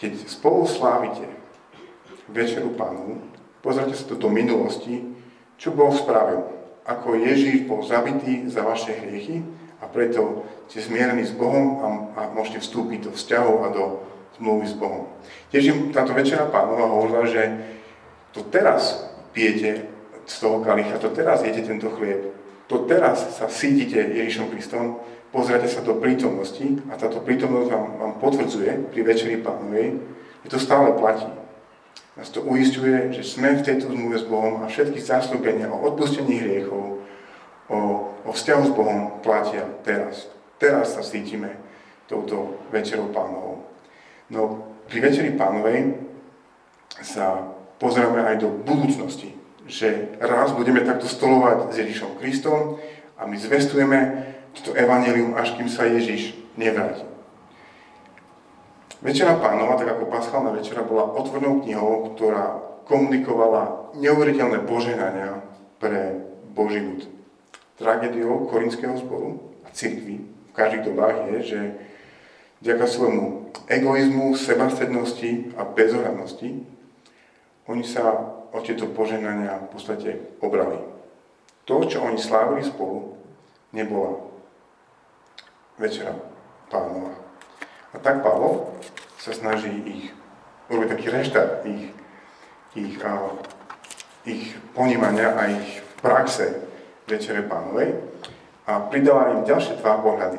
keď 0.00 0.12
spolu 0.30 0.64
slávite 0.64 1.28
Večeru 2.32 2.72
Pánu, 2.72 3.27
Pozrite 3.60 3.94
sa 3.94 4.14
do 4.14 4.30
minulosti, 4.30 5.02
čo 5.58 5.74
Boh 5.74 5.90
spravil. 5.90 6.46
Ako 6.88 7.18
Ježíš 7.18 7.68
bol 7.68 7.84
zabitý 7.84 8.48
za 8.48 8.64
vaše 8.64 8.94
hriechy 8.94 9.44
a 9.82 9.86
preto 9.90 10.46
ste 10.70 10.80
zmierení 10.80 11.26
s 11.26 11.34
Bohom 11.34 11.66
a, 11.82 11.86
a 12.16 12.20
môžete 12.32 12.64
vstúpiť 12.64 13.08
do 13.08 13.10
vzťahov 13.12 13.56
a 13.66 13.68
do 13.74 13.84
zmluvy 14.38 14.66
s 14.66 14.74
Bohom. 14.78 15.10
Tiež 15.50 15.74
im 15.74 15.78
táto 15.90 16.14
večera 16.14 16.46
pánova 16.48 16.86
hovorila, 16.88 17.26
že 17.26 17.42
to 18.32 18.46
teraz 18.48 19.10
pijete 19.34 19.84
z 20.28 20.34
toho 20.38 20.62
kalicha, 20.62 21.00
to 21.00 21.10
teraz 21.10 21.42
jete 21.42 21.64
tento 21.66 21.90
chlieb, 21.96 22.30
to 22.68 22.84
teraz 22.84 23.24
sa 23.36 23.48
sídite 23.48 23.96
Ježišom 23.96 24.52
Kristom, 24.52 25.00
pozrite 25.32 25.68
sa 25.68 25.80
do 25.80 25.96
prítomnosti 25.96 26.64
a 26.92 27.00
táto 27.00 27.24
prítomnosť 27.24 27.68
vám, 27.72 27.86
vám 27.96 28.12
potvrdzuje 28.20 28.92
pri 28.92 29.00
večeri 29.04 29.36
pánovej, 29.40 29.98
že 30.44 30.48
to 30.52 30.58
stále 30.60 30.92
platí. 30.96 31.37
Nás 32.18 32.34
to 32.34 32.42
uistuje, 32.42 33.14
že 33.14 33.22
sme 33.22 33.54
v 33.54 33.62
tejto 33.62 33.94
zmluve 33.94 34.18
s 34.18 34.26
Bohom 34.26 34.58
a 34.60 34.66
všetky 34.66 34.98
zástupenia 34.98 35.70
o 35.70 35.78
odpustení 35.86 36.42
hriechov, 36.42 36.98
o, 37.70 37.78
o 38.26 38.30
vzťahu 38.34 38.62
s 38.66 38.72
Bohom 38.74 39.22
platia 39.22 39.62
teraz. 39.86 40.26
Teraz 40.58 40.98
sa 40.98 41.02
cítime 41.06 41.54
touto 42.10 42.58
večerou 42.74 43.14
pánovou. 43.14 43.70
No 44.34 44.66
pri 44.90 44.98
večeri 44.98 45.30
pánovej 45.38 45.94
sa 47.06 47.54
pozrieme 47.78 48.26
aj 48.26 48.42
do 48.42 48.50
budúcnosti, 48.50 49.38
že 49.70 50.18
raz 50.18 50.50
budeme 50.52 50.82
takto 50.82 51.06
stolovať 51.06 51.70
s 51.70 51.74
Ježišom 51.86 52.18
Kristom 52.18 52.82
a 53.14 53.30
my 53.30 53.38
zvestujeme 53.38 53.98
toto 54.58 54.74
evanelium, 54.74 55.38
až 55.38 55.54
kým 55.54 55.70
sa 55.70 55.86
Ježiš 55.86 56.34
nevráti. 56.58 57.07
Večera 58.98 59.38
pánova, 59.38 59.78
tak 59.78 59.94
ako 59.94 60.10
paschálna 60.10 60.50
večera, 60.50 60.82
bola 60.82 61.06
otvornou 61.14 61.62
knihou, 61.62 62.18
ktorá 62.18 62.58
komunikovala 62.82 63.94
neuveriteľné 63.94 64.66
poženania 64.66 65.38
pre 65.78 66.18
Boží 66.50 66.82
ľud. 66.82 67.06
Tragédiou 67.78 68.50
korinského 68.50 68.98
zboru 68.98 69.54
a 69.62 69.70
cirkvi 69.70 70.26
v 70.26 70.52
každých 70.52 70.90
dobách 70.90 71.30
je, 71.30 71.36
že 71.46 71.60
vďaka 72.58 72.90
svojmu 72.90 73.54
egoizmu, 73.70 74.34
sebastrednosti 74.34 75.54
a 75.54 75.62
bezohľadnosti 75.62 76.48
oni 77.70 77.84
sa 77.86 78.18
o 78.50 78.58
tieto 78.64 78.90
poženania 78.90 79.62
v 79.62 79.78
podstate 79.78 80.10
obrali. 80.42 80.80
To, 81.70 81.86
čo 81.86 82.02
oni 82.02 82.18
slávili 82.18 82.66
spolu, 82.66 83.14
nebola 83.70 84.18
večera 85.78 86.16
pánova. 86.72 87.12
A 87.92 87.96
tak 88.00 88.24
Pavol 88.24 88.72
sa 89.18 89.34
snaží 89.34 89.74
ich 89.84 90.04
urobiť 90.70 90.88
taký 90.94 91.06
reštart 91.10 91.66
ich, 91.66 91.90
ich, 92.78 92.94
a, 93.02 93.34
ich 94.22 94.54
ponímania 94.72 95.34
a 95.34 95.50
ich 95.50 95.82
praxe 95.98 96.62
večere 97.10 97.42
pánovej 97.42 97.98
a 98.68 98.86
pridala 98.86 99.34
im 99.34 99.48
ďalšie 99.48 99.80
dva 99.80 99.98
pohľady. 99.98 100.38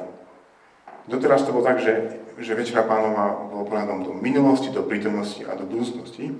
Doteraz 1.09 1.41
to 1.41 1.51
bolo 1.51 1.65
tak, 1.65 1.81
že, 1.81 2.21
že 2.37 2.53
večera 2.53 2.85
pánova 2.85 3.49
bolo 3.49 3.65
pohľadom 3.65 4.05
do 4.05 4.13
minulosti, 4.13 4.69
do 4.69 4.85
prítomnosti 4.85 5.41
a 5.49 5.57
do 5.57 5.65
budúcnosti, 5.65 6.37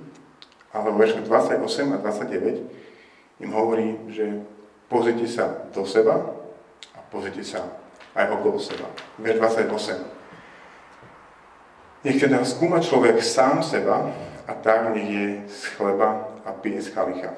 ale 0.70 0.94
vo 0.94 1.02
28 1.02 1.58
a 1.90 1.98
29 1.98 3.42
im 3.42 3.50
hovorí, 3.50 3.98
že 4.14 4.46
pozrite 4.86 5.26
sa 5.26 5.66
do 5.74 5.82
seba 5.82 6.22
a 6.94 6.98
pozrite 7.10 7.42
sa 7.42 7.66
aj 8.14 8.30
okolo 8.38 8.62
seba. 8.62 8.86
Verš 9.18 9.42
28. 9.66 10.19
Nech 12.00 12.16
teda 12.16 12.40
skúma 12.48 12.80
človek 12.80 13.20
sám 13.20 13.60
seba 13.60 14.08
a 14.48 14.52
tak 14.56 14.96
nech 14.96 15.08
je 15.08 15.26
z 15.52 15.60
chleba 15.76 16.32
a 16.48 16.50
pije 16.56 16.80
z 16.80 16.96
kalicha. 16.96 17.36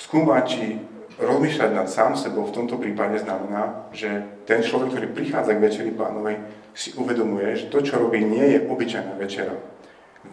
Skúmať, 0.00 0.44
či 0.48 0.80
rozmýšľať 1.20 1.70
nad 1.76 1.86
sám 1.86 2.16
sebou 2.16 2.48
v 2.48 2.56
tomto 2.56 2.80
prípade 2.80 3.20
znamená, 3.20 3.92
že 3.92 4.24
ten 4.48 4.64
človek, 4.64 4.96
ktorý 4.96 5.06
prichádza 5.12 5.52
k 5.52 5.64
večeri 5.68 5.92
pánovej, 5.92 6.40
si 6.74 6.96
uvedomuje, 6.96 7.54
že 7.54 7.70
to, 7.70 7.84
čo 7.84 8.00
robí, 8.00 8.24
nie 8.24 8.56
je 8.56 8.58
obyčajná 8.66 9.14
večera. 9.20 9.54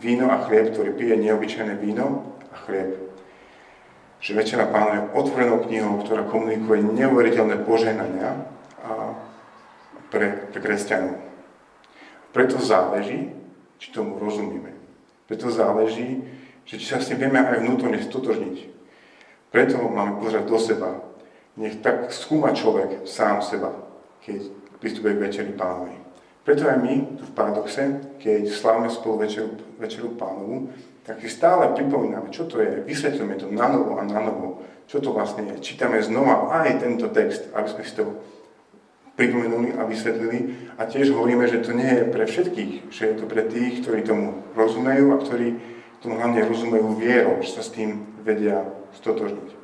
Víno 0.02 0.32
a 0.32 0.42
chlieb, 0.48 0.72
ktorý 0.72 0.96
pije 0.96 1.20
neobyčajné 1.20 1.76
víno 1.78 2.40
a 2.50 2.56
chlieb. 2.66 2.98
Že 4.24 4.32
večera 4.34 4.66
pánov 4.72 4.96
je 4.96 5.08
otvorenou 5.12 5.58
knihou, 5.68 6.02
ktorá 6.08 6.24
komunikuje 6.24 6.88
neuveriteľné 6.88 7.68
poženania 7.68 8.48
pre, 10.10 10.50
pre 10.50 10.60
kresťanov. 10.64 11.31
Preto 12.32 12.60
záleží, 12.64 13.32
či 13.80 13.88
tomu 13.92 14.16
rozumieme. 14.20 14.72
Preto 15.28 15.52
záleží, 15.52 16.24
že 16.64 16.80
či 16.80 16.86
sa 16.88 17.04
s 17.04 17.12
tým 17.12 17.20
vieme 17.20 17.40
aj 17.40 17.64
vnútorne 17.64 18.00
stotožniť. 18.00 18.58
Preto 19.52 19.84
máme 19.84 20.20
pozerať 20.24 20.46
do 20.48 20.58
seba. 20.60 20.90
Nech 21.60 21.84
tak 21.84 22.16
skúma 22.16 22.56
človek 22.56 23.04
sám 23.04 23.44
seba, 23.44 23.76
keď 24.24 24.48
pristupuje 24.80 25.20
k 25.20 25.24
večeri 25.28 25.52
pánovi. 25.52 26.00
Preto 26.42 26.66
aj 26.66 26.78
my 26.82 26.94
tu 27.20 27.24
v 27.28 27.36
paradoxe, 27.38 27.84
keď 28.18 28.50
slávime 28.50 28.90
spolu 28.90 29.28
večeru, 29.28 29.54
večeru 29.78 30.16
pánovu, 30.18 30.74
tak 31.06 31.22
si 31.22 31.30
stále 31.30 31.70
pripomíname, 31.78 32.34
čo 32.34 32.50
to 32.50 32.58
je, 32.62 32.82
vysvetľujeme 32.88 33.36
to 33.38 33.48
na 33.54 33.70
novo 33.70 34.00
a 34.00 34.08
na 34.08 34.22
novo, 34.24 34.64
čo 34.90 34.98
to 35.04 35.14
vlastne 35.14 35.46
je. 35.54 35.62
Čítame 35.62 36.02
znova 36.02 36.50
aj 36.50 36.82
tento 36.82 37.14
text, 37.14 37.52
aby 37.54 37.68
sme 37.70 37.84
si 37.86 37.94
to 37.94 38.06
pripomenuli 39.22 39.78
a 39.78 39.86
vysvetlili. 39.86 40.74
A 40.82 40.90
tiež 40.90 41.14
hovoríme, 41.14 41.46
že 41.46 41.62
to 41.62 41.78
nie 41.78 41.86
je 41.86 42.10
pre 42.10 42.26
všetkých, 42.26 42.90
že 42.90 43.04
je 43.06 43.16
to 43.22 43.30
pre 43.30 43.46
tých, 43.46 43.86
ktorí 43.86 44.02
tomu 44.02 44.42
rozumejú 44.58 45.14
a 45.14 45.22
ktorí 45.22 45.62
tomu 46.02 46.18
hlavne 46.18 46.42
rozumejú 46.50 46.98
vierou, 46.98 47.38
že 47.46 47.54
sa 47.54 47.62
s 47.62 47.70
tým 47.70 48.18
vedia 48.26 48.66
stotožniť. 48.98 49.62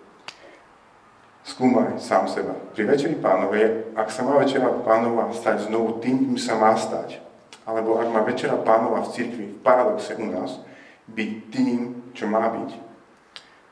Skúmaj 1.47 1.97
sám 1.97 2.29
seba. 2.29 2.53
Pri 2.77 2.85
Večeri 2.85 3.17
pánovej, 3.17 3.97
ak 3.97 4.13
sa 4.13 4.21
má 4.21 4.37
Večera 4.37 4.69
pánova 4.85 5.33
stať 5.33 5.65
znovu 5.71 5.97
tým, 6.05 6.29
kým 6.29 6.37
sa 6.37 6.59
má 6.59 6.77
stať, 6.77 7.17
alebo 7.65 7.97
ak 7.97 8.13
má 8.13 8.21
Večera 8.21 8.61
pánova 8.61 9.01
v 9.01 9.11
cirkvi, 9.15 9.45
v 9.57 9.63
paradoxe 9.65 10.13
u 10.21 10.27
nás, 10.29 10.61
byť 11.07 11.31
tým, 11.49 12.13
čo 12.13 12.29
má 12.29 12.45
byť, 12.51 12.71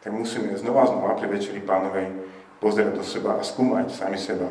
tak 0.01 0.15
musíme 0.15 0.55
znova 0.55 0.87
znova 0.87 1.19
pri 1.19 1.29
Večeri 1.29 1.61
pánovej 1.61 2.09
pozerať 2.63 2.95
do 2.95 3.03
seba 3.03 3.37
a 3.37 3.43
skúmať 3.43 3.91
sami 3.91 4.17
seba, 4.17 4.47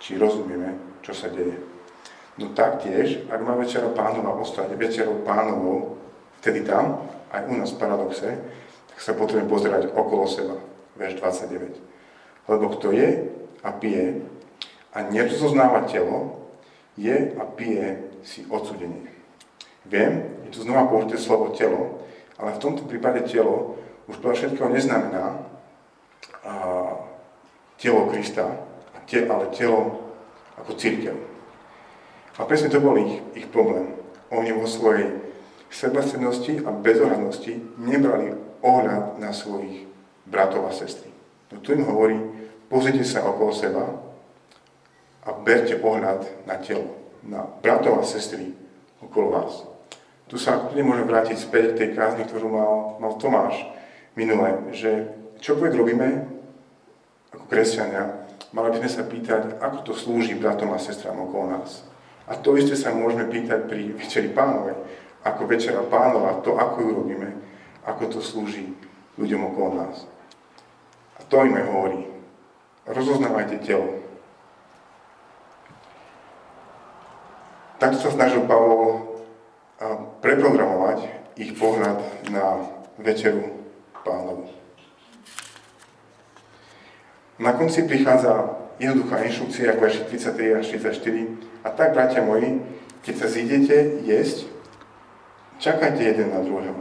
či 0.00 0.16
rozumieme, 0.16 0.98
čo 1.04 1.12
sa 1.12 1.28
deje. 1.28 1.60
No 2.40 2.56
taktiež, 2.56 3.28
ak 3.28 3.40
má 3.44 3.52
večera 3.52 3.92
pánova 3.92 4.32
ostať 4.40 4.72
večerou 4.74 5.20
pánovou, 5.22 6.00
vtedy 6.40 6.64
tam, 6.64 7.04
aj 7.28 7.44
u 7.46 7.54
nás 7.60 7.70
v 7.76 7.80
paradoxe, 7.84 8.28
tak 8.88 8.98
sa 8.98 9.12
potrebujeme 9.12 9.52
pozerať 9.52 9.82
okolo 9.92 10.24
seba, 10.24 10.56
verš 10.96 11.20
29. 11.20 12.48
Lebo 12.48 12.66
kto 12.80 12.96
je 12.96 13.28
a 13.60 13.70
pije 13.76 14.24
a 14.96 15.04
nerozoznáva 15.06 15.84
telo, 15.84 16.48
je 16.96 17.36
a 17.36 17.44
pije 17.44 18.08
si 18.24 18.48
odsudenie. 18.48 19.12
Viem, 19.84 20.44
je 20.48 20.56
tu 20.56 20.64
znova 20.64 20.88
použité 20.88 21.20
slovo 21.20 21.52
telo, 21.52 22.04
ale 22.40 22.56
v 22.56 22.62
tomto 22.62 22.88
prípade 22.88 23.24
telo 23.28 23.76
už 24.08 24.16
podľa 24.18 24.36
všetkého 24.36 24.68
neznamená 24.72 25.44
a, 26.44 26.52
telo 27.76 28.08
Krista, 28.08 28.69
ale 29.26 29.50
telo 29.50 30.10
ako 30.60 30.76
církev. 30.78 31.16
A 32.38 32.46
presne 32.46 32.70
to 32.70 32.80
bol 32.80 32.94
ich, 32.96 33.20
ich 33.34 33.46
problém. 33.50 33.92
Oni 34.30 34.54
vo 34.54 34.64
svojej 34.64 35.18
sebastrednosti 35.70 36.62
a 36.62 36.70
bezohľadnosti 36.70 37.52
nebrali 37.82 38.34
ohľad 38.62 39.18
na 39.18 39.34
svojich 39.34 39.86
bratov 40.26 40.70
a 40.70 40.72
sestry. 40.72 41.10
No 41.50 41.58
tu 41.58 41.74
im 41.74 41.82
hovorí, 41.86 42.16
pozrite 42.70 43.02
sa 43.02 43.26
okolo 43.26 43.50
seba 43.50 43.84
a 45.26 45.30
berte 45.34 45.78
ohľad 45.82 46.46
na 46.46 46.56
telo, 46.62 46.94
na 47.26 47.42
bratov 47.42 48.00
a 48.00 48.04
sestry 48.06 48.54
okolo 49.02 49.28
vás. 49.34 49.52
Tu 50.30 50.38
sa 50.38 50.62
kľudne 50.62 50.86
môžem 50.86 51.10
vrátiť 51.10 51.36
späť 51.42 51.74
k 51.74 51.78
tej 51.82 51.88
kázni, 51.98 52.22
ktorú 52.22 52.46
mal, 52.46 52.74
mal 53.02 53.18
Tomáš 53.18 53.58
minule, 54.14 54.70
že 54.70 55.10
čokoľvek 55.42 55.74
robíme 55.74 56.08
ako 57.34 57.44
kresťania, 57.50 58.19
mali 58.50 58.68
by 58.74 58.76
sme 58.82 58.90
sa 58.90 59.02
pýtať, 59.06 59.42
ako 59.62 59.78
to 59.86 59.92
slúži 59.94 60.34
bratom 60.34 60.74
a 60.74 60.78
sestram 60.78 61.22
okolo 61.22 61.58
nás. 61.58 61.86
A 62.30 62.38
to 62.38 62.54
isté 62.54 62.78
sa 62.78 62.94
môžeme 62.94 63.26
pýtať 63.26 63.66
pri 63.66 63.94
Večeri 63.94 64.30
pánovej. 64.30 64.78
Ako 65.26 65.50
Večera 65.50 65.82
pánova, 65.86 66.40
to 66.40 66.56
ako 66.56 66.78
ju 66.80 66.90
robíme, 66.94 67.28
ako 67.84 68.06
to 68.06 68.18
slúži 68.22 68.70
ľuďom 69.18 69.50
okolo 69.50 69.70
nás. 69.82 70.06
A 71.18 71.26
to 71.26 71.42
im 71.44 71.58
hovorí. 71.58 72.06
Rozoznávajte 72.86 73.60
telo. 73.66 74.00
Takto 77.80 77.96
sa 77.96 78.10
snažil 78.12 78.44
Pavol 78.44 79.16
preprogramovať 80.20 81.08
ich 81.40 81.56
pohľad 81.56 82.28
na 82.28 82.60
Večeru 83.00 83.64
pánovu. 84.04 84.59
Na 87.40 87.56
konci 87.56 87.88
prichádza 87.88 88.52
jednoduchá 88.76 89.24
inštrukcia, 89.24 89.72
ako 89.72 89.88
verši 89.88 90.02
33 90.12 90.60
až 90.60 90.64
34. 90.76 91.64
A 91.64 91.68
tak, 91.72 91.96
bratia 91.96 92.20
moji, 92.20 92.60
keď 93.00 93.14
sa 93.16 93.26
zídete 93.32 93.76
jesť, 94.04 94.44
čakajte 95.56 96.04
jeden 96.04 96.36
na 96.36 96.44
druhého. 96.44 96.76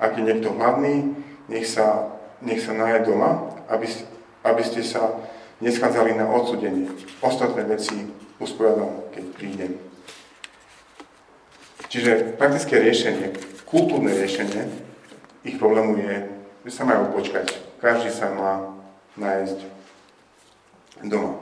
Ak 0.00 0.16
je 0.16 0.24
niekto 0.24 0.56
hladný, 0.56 1.12
nech 1.52 1.68
sa, 1.68 2.08
nech 2.40 2.64
sa 2.64 2.72
naje 2.72 3.04
doma, 3.04 3.52
aby, 3.68 3.84
aby 4.48 4.62
ste 4.64 4.80
sa 4.80 5.12
neschádzali 5.60 6.16
na 6.16 6.24
odsudenie. 6.24 6.88
Ostatné 7.20 7.68
veci 7.68 8.08
usporiadam, 8.40 9.12
keď 9.12 9.24
prídem. 9.36 9.72
Čiže 11.92 12.36
praktické 12.40 12.80
riešenie, 12.80 13.32
kultúrne 13.68 14.12
riešenie 14.16 14.72
ich 15.44 15.60
problému 15.60 16.00
je, 16.00 16.16
že 16.64 16.72
sa 16.72 16.88
majú 16.88 17.12
počkať. 17.12 17.52
Každý 17.80 18.08
sa 18.08 18.32
má 18.32 18.72
nájsť 19.16 19.77
doma. 21.04 21.38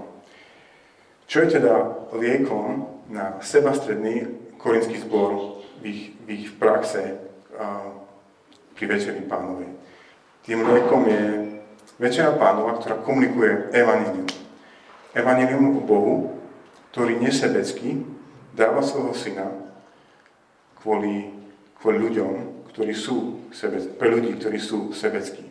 Čo 1.27 1.43
je 1.43 1.59
teda 1.59 2.07
liekom 2.15 2.87
na 3.11 3.39
sebastredný 3.43 4.31
korinský 4.63 5.03
zbor 5.03 5.63
v 5.83 5.85
ich, 5.85 6.03
v 6.23 6.29
ich 6.31 6.47
praxe 6.55 7.19
a, 7.57 7.93
pri 8.79 8.85
Večeri 8.87 9.23
pánovej? 9.27 9.71
Tým 10.47 10.63
liekom 10.63 11.03
je 11.11 11.25
Večera 11.97 12.37
pánova, 12.37 12.77
ktorá 12.77 13.01
komunikuje 13.01 13.73
evanílium. 13.73 14.29
Evanílium 15.17 15.81
o 15.81 15.83
Bohu, 15.83 16.15
ktorý 16.93 17.17
nesebecky 17.17 18.05
dáva 18.53 18.85
svojho 18.85 19.17
syna 19.17 19.49
kvôli, 20.85 21.33
kvôli 21.81 21.99
ľuďom, 22.05 22.33
ktorí 22.69 22.93
sú 22.93 23.49
sebec, 23.49 23.97
pre 23.97 24.13
ľudí, 24.13 24.37
ktorí 24.37 24.61
sú 24.61 24.93
sebeckí. 24.93 25.46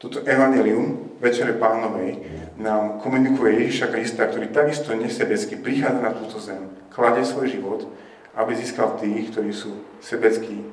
Toto 0.00 0.24
evanelium 0.24 1.12
Večere 1.20 1.52
pánovej 1.60 2.16
nám 2.56 3.04
komunikuje 3.04 3.68
Ježiša 3.68 3.92
Krista, 3.92 4.24
ktorý 4.24 4.48
takisto 4.48 4.96
nesebecky 4.96 5.60
prichádza 5.60 6.00
na 6.00 6.16
túto 6.16 6.40
zem, 6.40 6.72
kladie 6.88 7.28
svoj 7.28 7.52
život, 7.52 7.84
aby 8.32 8.56
získal 8.56 8.96
tých, 8.96 9.28
ktorí 9.28 9.52
sú 9.52 9.76
sebeckí 10.00 10.64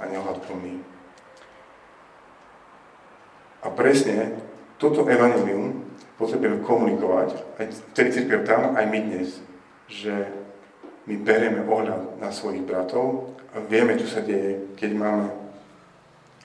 a 0.00 0.08
neohľadplní. 0.08 0.80
A 3.60 3.68
presne 3.68 4.40
toto 4.80 5.04
evanelium 5.04 5.84
potrebujeme 6.16 6.64
komunikovať, 6.64 7.60
aj 7.60 7.92
vtedy 7.92 8.08
církev 8.16 8.48
tam, 8.48 8.72
aj 8.72 8.88
my 8.88 8.98
dnes, 9.04 9.44
že 9.92 10.32
my 11.04 11.20
berieme 11.20 11.68
ohľad 11.68 12.16
na 12.16 12.32
svojich 12.32 12.64
bratov 12.64 13.36
a 13.52 13.60
vieme, 13.60 14.00
čo 14.00 14.08
sa 14.08 14.24
deje, 14.24 14.72
keď 14.80 14.90
máme 14.96 15.28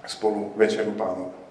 spolu 0.04 0.52
večeru 0.60 0.92
pánov. 1.00 1.45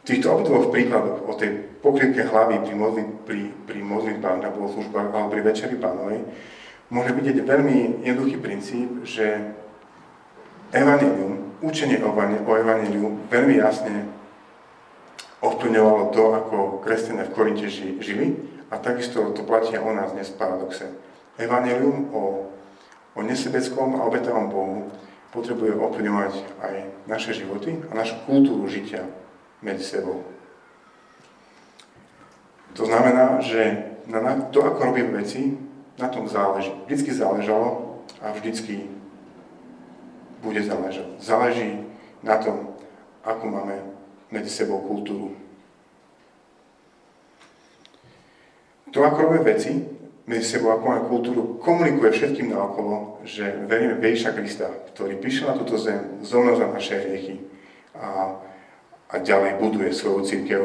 V 0.00 0.08
týchto 0.08 0.32
obdvoch 0.32 0.72
príkladoch 0.72 1.28
o 1.28 1.32
tej 1.36 1.60
pokrytke 1.84 2.24
hlavy 2.24 2.64
pri, 2.64 2.74
modli, 2.76 3.04
pri, 3.28 3.40
pri 3.68 3.80
modlitbách 3.84 4.38
na 4.40 4.48
bohoslužbách 4.48 5.12
alebo 5.12 5.28
pri 5.28 5.42
večeri 5.44 5.76
pánovej 5.76 6.24
môže 6.88 7.12
vidieť 7.14 7.46
veľmi 7.46 8.02
jednoduchý 8.02 8.36
princíp, 8.42 9.04
že 9.06 9.54
evanilium, 10.72 11.60
učenie 11.62 12.00
o 12.00 12.10
evaniliu 12.56 13.28
veľmi 13.30 13.54
jasne 13.60 14.08
ovplyvňovalo 15.40 16.12
to, 16.12 16.24
ako 16.36 16.56
kresťania 16.84 17.28
v 17.28 17.34
Korinte 17.36 17.68
žili 18.00 18.36
a 18.72 18.80
takisto 18.80 19.32
to 19.36 19.44
platí 19.44 19.76
o 19.76 19.90
nás 19.92 20.12
dnes 20.12 20.32
v 20.32 20.38
paradoxe. 20.40 20.86
Evangelium 21.40 22.12
o, 22.12 22.48
o 23.16 23.20
nesebeckom 23.20 23.96
a 23.96 24.04
obetavom 24.04 24.48
Bohu 24.52 24.76
potrebuje 25.32 25.76
ovplyvňovať 25.76 26.34
aj 26.60 26.74
naše 27.08 27.32
životy 27.32 27.80
a 27.88 27.92
našu 27.94 28.18
kultúru 28.24 28.68
žitia 28.68 29.06
medzi 29.62 29.84
sebou. 29.84 30.24
To 32.74 32.86
znamená, 32.86 33.40
že 33.42 33.92
na 34.06 34.34
to, 34.50 34.64
ako 34.64 34.94
robíme 34.94 35.14
veci, 35.20 35.58
na 35.98 36.08
tom 36.08 36.28
záleží. 36.28 36.72
Vždycky 36.86 37.12
záležalo 37.12 38.00
a 38.22 38.32
vždycky 38.32 38.88
bude 40.40 40.62
záležať. 40.64 41.06
Záleží 41.20 41.84
na 42.24 42.40
tom, 42.40 42.72
ako 43.20 43.44
máme 43.46 43.76
medzi 44.32 44.48
sebou 44.48 44.80
kultúru. 44.80 45.36
To, 48.90 49.04
ako 49.06 49.18
robíme 49.22 49.44
veci, 49.44 49.70
medzi 50.26 50.46
sebou, 50.46 50.74
ako 50.74 50.84
máme 50.86 51.02
kultúru, 51.10 51.42
komunikuje 51.62 52.10
všetkým 52.10 52.50
naokolo, 52.54 53.22
že 53.26 53.66
veríme 53.66 53.98
Ježiša 53.98 54.34
Krista, 54.34 54.66
ktorý 54.94 55.18
prišiel 55.18 55.54
na 55.54 55.58
túto 55.58 55.78
zem, 55.78 56.22
zomrel 56.22 56.58
za 56.58 56.66
naše 56.70 56.98
hriechy 56.98 57.42
a, 57.94 58.38
a 59.10 59.18
ďalej 59.18 59.58
buduje 59.58 59.90
svoju 59.90 60.22
církev 60.26 60.62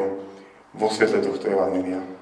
vo 0.74 0.88
svetle 0.90 1.22
tohto 1.22 1.50
Evangelia. 1.50 2.15